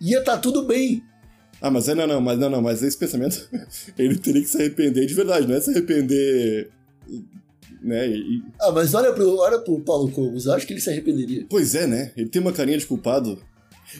Ia 0.00 0.22
tá 0.22 0.36
tudo 0.36 0.64
bem. 0.64 1.02
Ah, 1.60 1.70
mas 1.70 1.88
é, 1.88 1.94
não, 1.94 2.06
não, 2.06 2.20
mas 2.20 2.38
não, 2.38 2.50
não, 2.50 2.62
mas 2.62 2.82
esse 2.82 2.96
pensamento, 2.96 3.48
ele 3.98 4.18
teria 4.18 4.42
que 4.42 4.48
se 4.48 4.58
arrepender 4.58 5.06
de 5.06 5.14
verdade, 5.14 5.46
não 5.46 5.54
é 5.54 5.60
se 5.60 5.70
arrepender, 5.70 6.70
né, 7.82 8.08
e, 8.08 8.42
Ah, 8.60 8.72
mas 8.72 8.94
olha 8.94 9.12
pro, 9.12 9.36
olha 9.36 9.58
pro 9.58 9.80
Paulo 9.80 10.10
Cogos, 10.10 10.48
acho 10.48 10.66
que 10.66 10.72
ele 10.72 10.80
se 10.80 10.90
arrependeria. 10.90 11.46
Pois 11.48 11.74
é, 11.74 11.86
né? 11.86 12.12
Ele 12.16 12.28
tem 12.28 12.40
uma 12.40 12.52
carinha 12.52 12.78
de 12.78 12.86
culpado. 12.86 13.42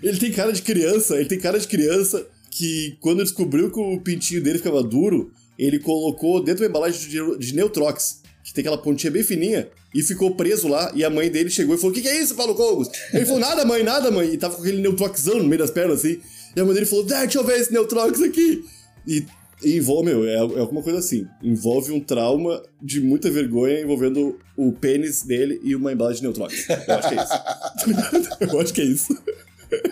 Ele 0.02 0.18
tem 0.18 0.32
cara 0.32 0.52
de 0.52 0.62
criança, 0.62 1.16
ele 1.16 1.28
tem 1.28 1.38
cara 1.38 1.58
de 1.58 1.68
criança 1.68 2.26
que 2.50 2.96
quando 3.00 3.22
descobriu 3.22 3.70
que 3.70 3.80
o 3.80 4.00
pintinho 4.00 4.42
dele 4.42 4.58
ficava 4.58 4.82
duro, 4.82 5.32
ele 5.58 5.78
colocou 5.78 6.42
dentro 6.42 6.60
da 6.62 6.68
embalagem 6.68 7.08
de, 7.08 7.38
de 7.38 7.54
Neutrox, 7.54 8.20
que 8.44 8.52
tem 8.52 8.62
aquela 8.62 8.78
pontinha 8.78 9.10
bem 9.10 9.22
fininha, 9.22 9.68
e 9.94 10.02
ficou 10.02 10.34
preso 10.34 10.68
lá, 10.68 10.92
e 10.94 11.04
a 11.04 11.10
mãe 11.10 11.30
dele 11.30 11.50
chegou 11.50 11.74
e 11.74 11.78
falou, 11.78 11.92
o 11.92 11.94
que, 11.94 12.02
que 12.02 12.08
é 12.08 12.20
isso, 12.20 12.34
Paulo 12.34 12.54
Cogos? 12.54 12.88
Ele 13.12 13.24
falou, 13.24 13.40
nada 13.40 13.64
mãe, 13.64 13.82
nada 13.82 14.10
mãe, 14.10 14.32
e 14.32 14.36
tava 14.36 14.56
com 14.56 14.62
aquele 14.62 14.82
Neutroxão 14.82 15.38
no 15.38 15.44
meio 15.44 15.58
das 15.60 15.70
pernas, 15.70 16.00
assim, 16.00 16.20
e 16.54 16.60
a 16.60 16.64
mãe 16.64 16.74
dele 16.74 16.86
falou, 16.86 17.04
"Dá, 17.04 17.20
deixa 17.20 17.38
eu 17.38 17.44
ver 17.44 17.60
esse 17.60 17.72
Neutrox 17.72 18.20
aqui. 18.22 18.64
E, 19.06 19.24
e 19.62 19.76
envolve, 19.76 20.06
meu, 20.06 20.24
é, 20.24 20.34
é 20.34 20.38
alguma 20.38 20.82
coisa 20.82 20.98
assim, 20.98 21.26
envolve 21.42 21.90
um 21.92 22.00
trauma 22.00 22.62
de 22.80 23.00
muita 23.00 23.30
vergonha 23.30 23.80
envolvendo 23.80 24.38
o 24.56 24.72
pênis 24.72 25.22
dele 25.22 25.60
e 25.64 25.74
uma 25.74 25.92
embalagem 25.92 26.20
de 26.20 26.26
Neutrox. 26.28 26.68
Eu 26.68 26.94
acho 26.94 27.08
que 27.08 27.14
é 27.14 27.22
isso. 27.22 28.34
Eu 28.52 28.60
acho 28.60 28.74
que 28.74 28.80
é 28.80 28.84
isso. 28.84 29.18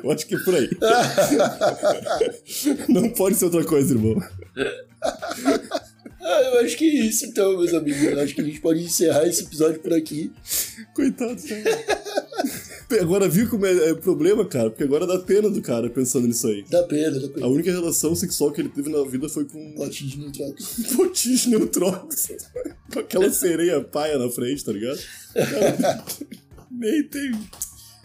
Eu 0.03 0.11
acho 0.11 0.27
que 0.27 0.35
é 0.35 0.39
por 0.39 0.55
aí. 0.55 0.69
Não 2.89 3.11
pode 3.11 3.37
ser 3.37 3.45
outra 3.47 3.65
coisa, 3.65 3.95
irmão. 3.95 4.21
Ah, 6.25 6.41
eu 6.45 6.61
acho 6.61 6.77
que 6.77 6.85
é 6.89 7.05
isso 7.05 7.27
então, 7.27 7.57
meus 7.59 7.75
amigos. 7.75 8.03
Eu 8.03 8.21
acho 8.21 8.35
que 8.35 8.41
a 8.41 8.45
gente 8.45 8.61
pode 8.61 8.83
encerrar 8.83 9.27
esse 9.27 9.43
episódio 9.45 9.81
por 9.81 9.93
aqui. 9.93 10.33
Coitado, 10.95 11.37
cara. 11.43 12.03
Agora 13.01 13.29
viu 13.29 13.49
como 13.49 13.65
é, 13.67 13.91
é 13.91 13.95
problema, 13.95 14.45
cara? 14.45 14.71
Porque 14.71 14.85
agora 14.85 15.07
dá 15.07 15.19
pena 15.19 15.49
do 15.49 15.63
cara 15.63 15.89
pensando 15.89 16.27
nisso 16.29 16.47
aí. 16.47 16.65
Dá 16.71 16.83
pena, 16.85 17.19
dá 17.19 17.27
A 17.27 17.31
pena. 17.31 17.47
única 17.49 17.73
relação 17.73 18.15
sexual 18.15 18.53
que 18.53 18.61
ele 18.61 18.69
teve 18.69 18.91
na 18.91 19.03
vida 19.09 19.29
foi 19.29 19.45
com 19.47 19.73
Potinho 19.73 20.11
de 20.11 20.19
Neutrox. 20.19 20.77
potinho 20.95 21.37
de 21.37 21.49
Neutrox. 21.51 22.29
com 22.93 22.99
aquela 23.01 23.33
sereia 23.33 23.81
paia 23.81 24.19
na 24.19 24.29
frente, 24.31 24.65
tá 24.65 24.73
ligado? 24.73 25.01
Cara, 25.35 26.05
nem 26.71 27.03
tem. 27.05 27.33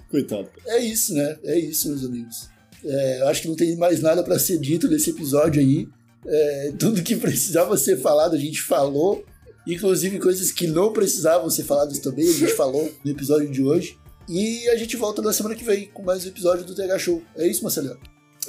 Coitado. 0.09 0.49
É 0.65 0.79
isso, 0.79 1.13
né? 1.13 1.37
É 1.43 1.59
isso, 1.59 1.89
meus 1.89 2.05
amigos. 2.05 2.49
É, 2.83 3.21
eu 3.21 3.27
acho 3.27 3.41
que 3.41 3.47
não 3.47 3.55
tem 3.55 3.75
mais 3.75 4.01
nada 4.01 4.23
pra 4.23 4.39
ser 4.39 4.59
dito 4.59 4.87
nesse 4.87 5.09
episódio 5.09 5.61
aí. 5.61 5.87
É, 6.25 6.73
tudo 6.77 7.03
que 7.03 7.15
precisava 7.15 7.77
ser 7.77 7.97
falado 7.97 8.35
a 8.35 8.39
gente 8.39 8.61
falou. 8.61 9.25
Inclusive 9.67 10.19
coisas 10.19 10.51
que 10.51 10.65
não 10.67 10.93
precisavam 10.93 11.49
ser 11.49 11.63
faladas 11.63 11.99
também 11.99 12.29
a 12.29 12.33
gente 12.33 12.53
falou 12.55 12.91
no 13.03 13.11
episódio 13.11 13.49
de 13.49 13.61
hoje. 13.61 13.97
E 14.29 14.67
a 14.69 14.75
gente 14.75 14.95
volta 14.97 15.21
na 15.21 15.31
semana 15.31 15.55
que 15.55 15.63
vem 15.63 15.87
com 15.87 16.03
mais 16.03 16.25
um 16.25 16.29
episódio 16.29 16.65
do 16.65 16.75
TH 16.75 16.99
Show. 16.99 17.23
É 17.35 17.47
isso, 17.47 17.63
Marcelo? 17.63 17.97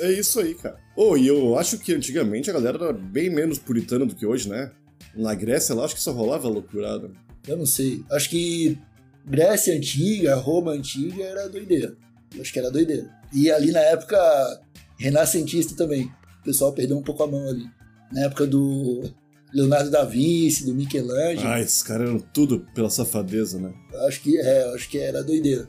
É 0.01 0.11
isso 0.13 0.41
aí, 0.41 0.55
cara. 0.55 0.79
Oh, 0.97 1.17
e 1.17 1.27
eu 1.27 1.57
acho 1.59 1.79
que 1.79 1.93
antigamente 1.93 2.51
a 2.51 2.53
galera 2.53 2.77
era 2.77 2.93
bem 2.93 3.31
menos 3.31 3.59
puritana 3.59 4.05
do 4.05 4.15
que 4.15 4.27
hoje, 4.27 4.49
né? 4.49 4.71
Na 5.15 5.35
Grécia 5.35 5.75
lá, 5.75 5.85
acho 5.85 5.95
que 5.95 6.01
só 6.01 6.13
rolava 6.13 6.49
loucurada. 6.49 7.11
Eu 7.47 7.57
não 7.57 7.67
sei. 7.67 8.05
Acho 8.11 8.29
que 8.31 8.79
Grécia 9.29 9.77
Antiga, 9.77 10.35
Roma 10.37 10.73
Antiga 10.73 11.23
era 11.23 11.49
doideira. 11.49 11.97
Eu 12.35 12.41
acho 12.41 12.53
que 12.53 12.59
era 12.59 12.71
doideira. 12.71 13.11
E 13.33 13.51
ali 13.51 13.73
na 13.73 13.81
época 13.81 14.19
renascentista 14.99 15.75
também. 15.77 16.11
O 16.41 16.45
pessoal 16.45 16.73
perdeu 16.73 16.97
um 16.97 17.03
pouco 17.03 17.23
a 17.23 17.27
mão 17.27 17.49
ali. 17.49 17.65
Na 18.13 18.23
época 18.23 18.47
do 18.47 19.03
Leonardo 19.53 19.91
da 19.91 20.05
Vinci, 20.05 20.65
do 20.65 20.75
Michelangelo. 20.75 21.49
Ah, 21.49 21.61
esses 21.61 21.83
caras 21.83 22.09
eram 22.09 22.19
tudo 22.19 22.67
pela 22.75 22.91
safadeza, 22.91 23.59
né? 23.59 23.73
Eu 23.93 24.07
acho 24.07 24.21
que 24.21 24.39
é, 24.39 24.65
eu 24.65 24.75
acho 24.75 24.89
que 24.89 24.99
era 24.99 25.23
doideira. 25.23 25.69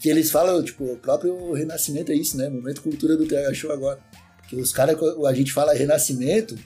Que 0.00 0.08
eles 0.08 0.30
falam, 0.30 0.62
tipo, 0.62 0.84
o 0.84 0.96
próprio 0.96 1.52
renascimento 1.52 2.10
é 2.10 2.14
isso, 2.14 2.36
né? 2.36 2.48
Momento 2.48 2.82
cultura 2.82 3.16
do 3.16 3.26
TH 3.26 3.54
Show 3.54 3.72
agora. 3.72 4.00
Que 4.48 4.56
os 4.56 4.72
caras, 4.72 4.96
a 5.24 5.32
gente 5.32 5.52
fala 5.52 5.72
renascimento, 5.72 6.58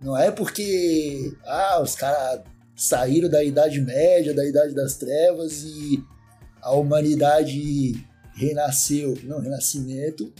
não 0.00 0.16
é 0.16 0.30
porque 0.30 1.32
ah, 1.44 1.80
os 1.82 1.94
caras 1.94 2.42
saíram 2.76 3.28
da 3.28 3.42
Idade 3.42 3.80
Média, 3.80 4.34
da 4.34 4.46
Idade 4.46 4.74
das 4.74 4.96
Trevas 4.96 5.64
e 5.64 6.04
a 6.60 6.72
humanidade 6.72 7.94
renasceu. 8.34 9.16
Não, 9.24 9.40
renascimento 9.40 10.32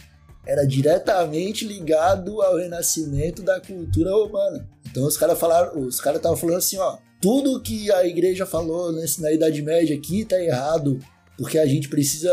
era 0.45 0.65
diretamente 0.65 1.65
ligado 1.65 2.41
ao 2.41 2.55
renascimento 2.55 3.41
da 3.41 3.59
cultura 3.59 4.11
romana. 4.11 4.69
Então 4.89 5.05
os 5.05 5.17
caras 5.17 5.37
falaram, 5.37 5.81
os 5.81 5.99
caras 5.99 6.19
estavam 6.19 6.37
falando 6.37 6.57
assim, 6.57 6.77
ó, 6.77 6.97
tudo 7.21 7.61
que 7.61 7.91
a 7.91 8.05
igreja 8.05 8.45
falou 8.45 8.93
nesse, 8.93 9.21
na 9.21 9.31
Idade 9.31 9.61
Média 9.61 9.95
aqui 9.95 10.23
tá 10.23 10.41
errado, 10.41 10.99
porque 11.37 11.57
a 11.57 11.65
gente 11.65 11.89
precisa 11.89 12.31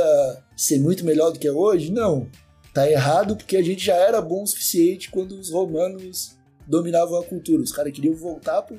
ser 0.56 0.78
muito 0.78 1.04
melhor 1.04 1.32
do 1.32 1.38
que 1.38 1.48
é 1.48 1.52
hoje? 1.52 1.90
Não. 1.90 2.28
Tá 2.72 2.90
errado 2.90 3.36
porque 3.36 3.56
a 3.56 3.62
gente 3.62 3.84
já 3.84 3.94
era 3.94 4.20
bom 4.20 4.42
o 4.42 4.46
suficiente 4.46 5.10
quando 5.10 5.32
os 5.32 5.50
romanos 5.50 6.36
dominavam 6.66 7.18
a 7.18 7.24
cultura. 7.24 7.62
Os 7.62 7.72
caras 7.72 7.92
queriam 7.92 8.14
voltar 8.14 8.62
por. 8.62 8.78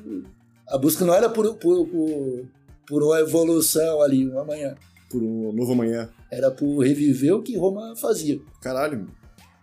A 0.67 0.77
busca 0.77 1.05
não 1.05 1.13
era 1.13 1.29
por, 1.29 1.55
por, 1.55 1.87
por, 1.87 2.45
por 2.87 3.03
uma 3.03 3.19
evolução 3.19 4.01
ali, 4.01 4.27
um 4.27 4.39
amanhã. 4.39 4.75
Por 5.09 5.21
um 5.21 5.51
novo 5.51 5.73
amanhã. 5.73 6.09
Era 6.31 6.51
por 6.51 6.79
reviver 6.79 7.33
o 7.33 7.43
que 7.43 7.57
Roma 7.57 7.95
fazia. 7.95 8.39
Caralho, 8.61 9.07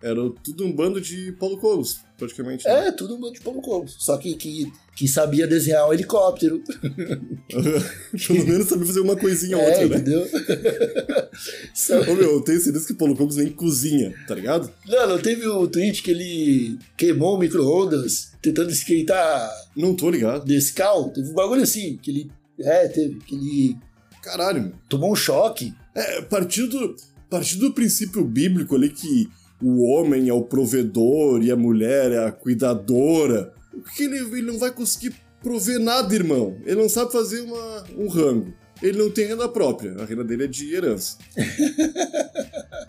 era 0.02 0.20
tudo 0.42 0.64
um 0.64 0.72
bando 0.72 1.00
de 1.00 1.32
Paulo 1.32 1.58
Colos, 1.58 2.00
praticamente. 2.18 2.66
né? 2.66 2.88
É, 2.88 2.92
tudo 2.92 3.14
um 3.14 3.20
bando 3.20 3.34
de 3.34 3.40
Paulo 3.40 3.62
Coelho. 3.62 3.88
Só 3.88 4.16
que, 4.18 4.34
que, 4.34 4.72
que 4.94 5.09
sabia 5.09 5.46
desenhar 5.46 5.88
um 5.88 5.92
helicóptero. 5.92 6.62
Pelo 7.48 8.46
menos 8.46 8.68
sabia 8.68 8.87
fazer 8.87 9.00
uma 9.00 9.16
coisinha 9.16 9.57
ou 9.57 9.62
é, 9.62 9.68
outra, 9.68 9.88
né? 9.88 9.96
entendeu? 9.96 10.28
Ô 12.12 12.14
meu, 12.14 12.33
eu 12.35 12.40
tenho 12.42 12.61
certeza 12.61 12.87
que 12.87 12.94
Paulo 12.94 13.16
Colos 13.16 13.37
nem 13.37 13.48
cozinha, 13.48 14.14
tá 14.26 14.35
ligado? 14.35 14.70
Não, 14.87 15.09
não 15.09 15.18
teve 15.18 15.46
o 15.46 15.66
tweet 15.66 16.02
que 16.02 16.11
ele 16.11 16.78
queimou 16.96 17.37
o 17.37 17.38
micro-ondas 17.38 18.33
tentando 18.42 18.70
esquentar 18.70 19.50
Não 19.76 19.94
tô 19.94 20.11
ligado. 20.11 20.44
Descal? 20.44 21.11
Teve 21.11 21.31
um 21.31 21.35
bagulho 21.35 21.62
assim, 21.62 21.98
que 22.00 22.11
ele. 22.11 22.31
É, 22.61 22.88
teve. 22.88 23.14
Que 23.20 23.35
ele 23.35 23.76
Caralho, 24.22 24.62
meu. 24.62 24.72
tomou 24.88 25.12
um 25.12 25.16
choque. 25.16 25.74
É, 25.94 26.22
partindo 26.22 26.68
do, 26.68 26.96
partindo 27.28 27.61
do 27.61 27.74
princípio 27.74 28.24
bíblico 28.24 28.74
ali 28.76 28.88
que 28.88 29.28
o 29.61 29.85
homem 29.85 30.28
é 30.28 30.33
o 30.33 30.42
provedor 30.42 31.42
e 31.42 31.50
a 31.50 31.57
mulher 31.57 32.12
é 32.12 32.26
a 32.26 32.33
cuidadora, 32.33 33.52
o 33.74 33.82
que 33.82 34.04
ele, 34.04 34.18
ele 34.18 34.42
não 34.42 34.58
vai 34.58 34.70
conseguir 34.70 35.14
prover 35.42 35.78
nada, 35.78 36.14
irmão? 36.14 36.56
Ele 36.64 36.80
não 36.80 36.88
sabe 36.88 37.12
fazer 37.12 37.40
uma, 37.40 37.85
um 37.96 38.08
rango. 38.08 38.54
Ele 38.82 38.98
não 38.98 39.11
tem 39.11 39.26
renda 39.26 39.48
própria, 39.48 39.94
a 39.98 40.04
renda 40.04 40.24
dele 40.24 40.44
é 40.44 40.48
de 40.48 40.74
herança. 40.74 41.16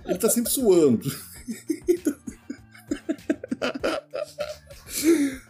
ele 0.07 0.17
tá 0.17 0.29
sempre 0.29 0.51
suando. 0.51 1.01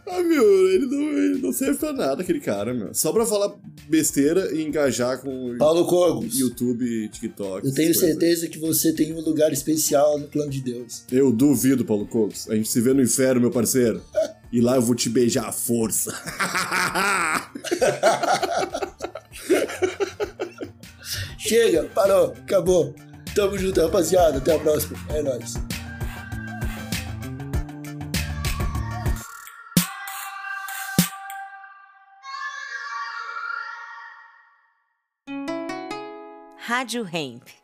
ah, 0.05 0.21
meu, 0.21 0.69
ele 0.69 0.85
não, 0.85 1.01
ele 1.01 1.41
não 1.41 1.53
serve 1.53 1.77
pra 1.77 1.93
nada, 1.93 2.21
aquele 2.23 2.41
cara, 2.41 2.73
meu. 2.73 2.93
Só 2.93 3.13
pra 3.13 3.25
falar 3.25 3.55
besteira 3.87 4.53
e 4.53 4.61
engajar 4.63 5.21
com 5.21 5.55
Paulo 5.57 5.85
Cogos. 5.85 6.37
YouTube, 6.37 7.07
TikTok. 7.09 7.65
Eu 7.65 7.73
tenho 7.73 7.93
coisas. 7.93 8.09
certeza 8.09 8.47
que 8.49 8.59
você 8.59 8.91
tem 8.91 9.13
um 9.13 9.21
lugar 9.21 9.53
especial 9.53 10.19
no 10.19 10.27
plano 10.27 10.51
de 10.51 10.61
Deus. 10.61 11.05
Eu 11.09 11.31
duvido, 11.31 11.85
Paulo 11.85 12.05
Cogos. 12.05 12.49
A 12.49 12.55
gente 12.55 12.69
se 12.69 12.81
vê 12.81 12.93
no 12.93 13.01
inferno, 13.01 13.39
meu 13.39 13.51
parceiro. 13.51 14.01
E 14.53 14.61
lá 14.61 14.75
eu 14.75 14.81
vou 14.83 14.93
te 14.93 15.09
beijar 15.09 15.47
à 15.47 15.51
força. 15.51 16.13
Chega, 21.39 21.85
parou, 21.85 22.33
acabou. 22.33 22.93
Tamo 23.33 23.57
junto, 23.57 23.81
rapaziada. 23.81 24.37
Até 24.37 24.55
a 24.55 24.59
próxima. 24.59 24.95
É 25.09 25.23
nóis. 25.23 25.55
Rádio 36.59 37.09
Hemp. 37.11 37.62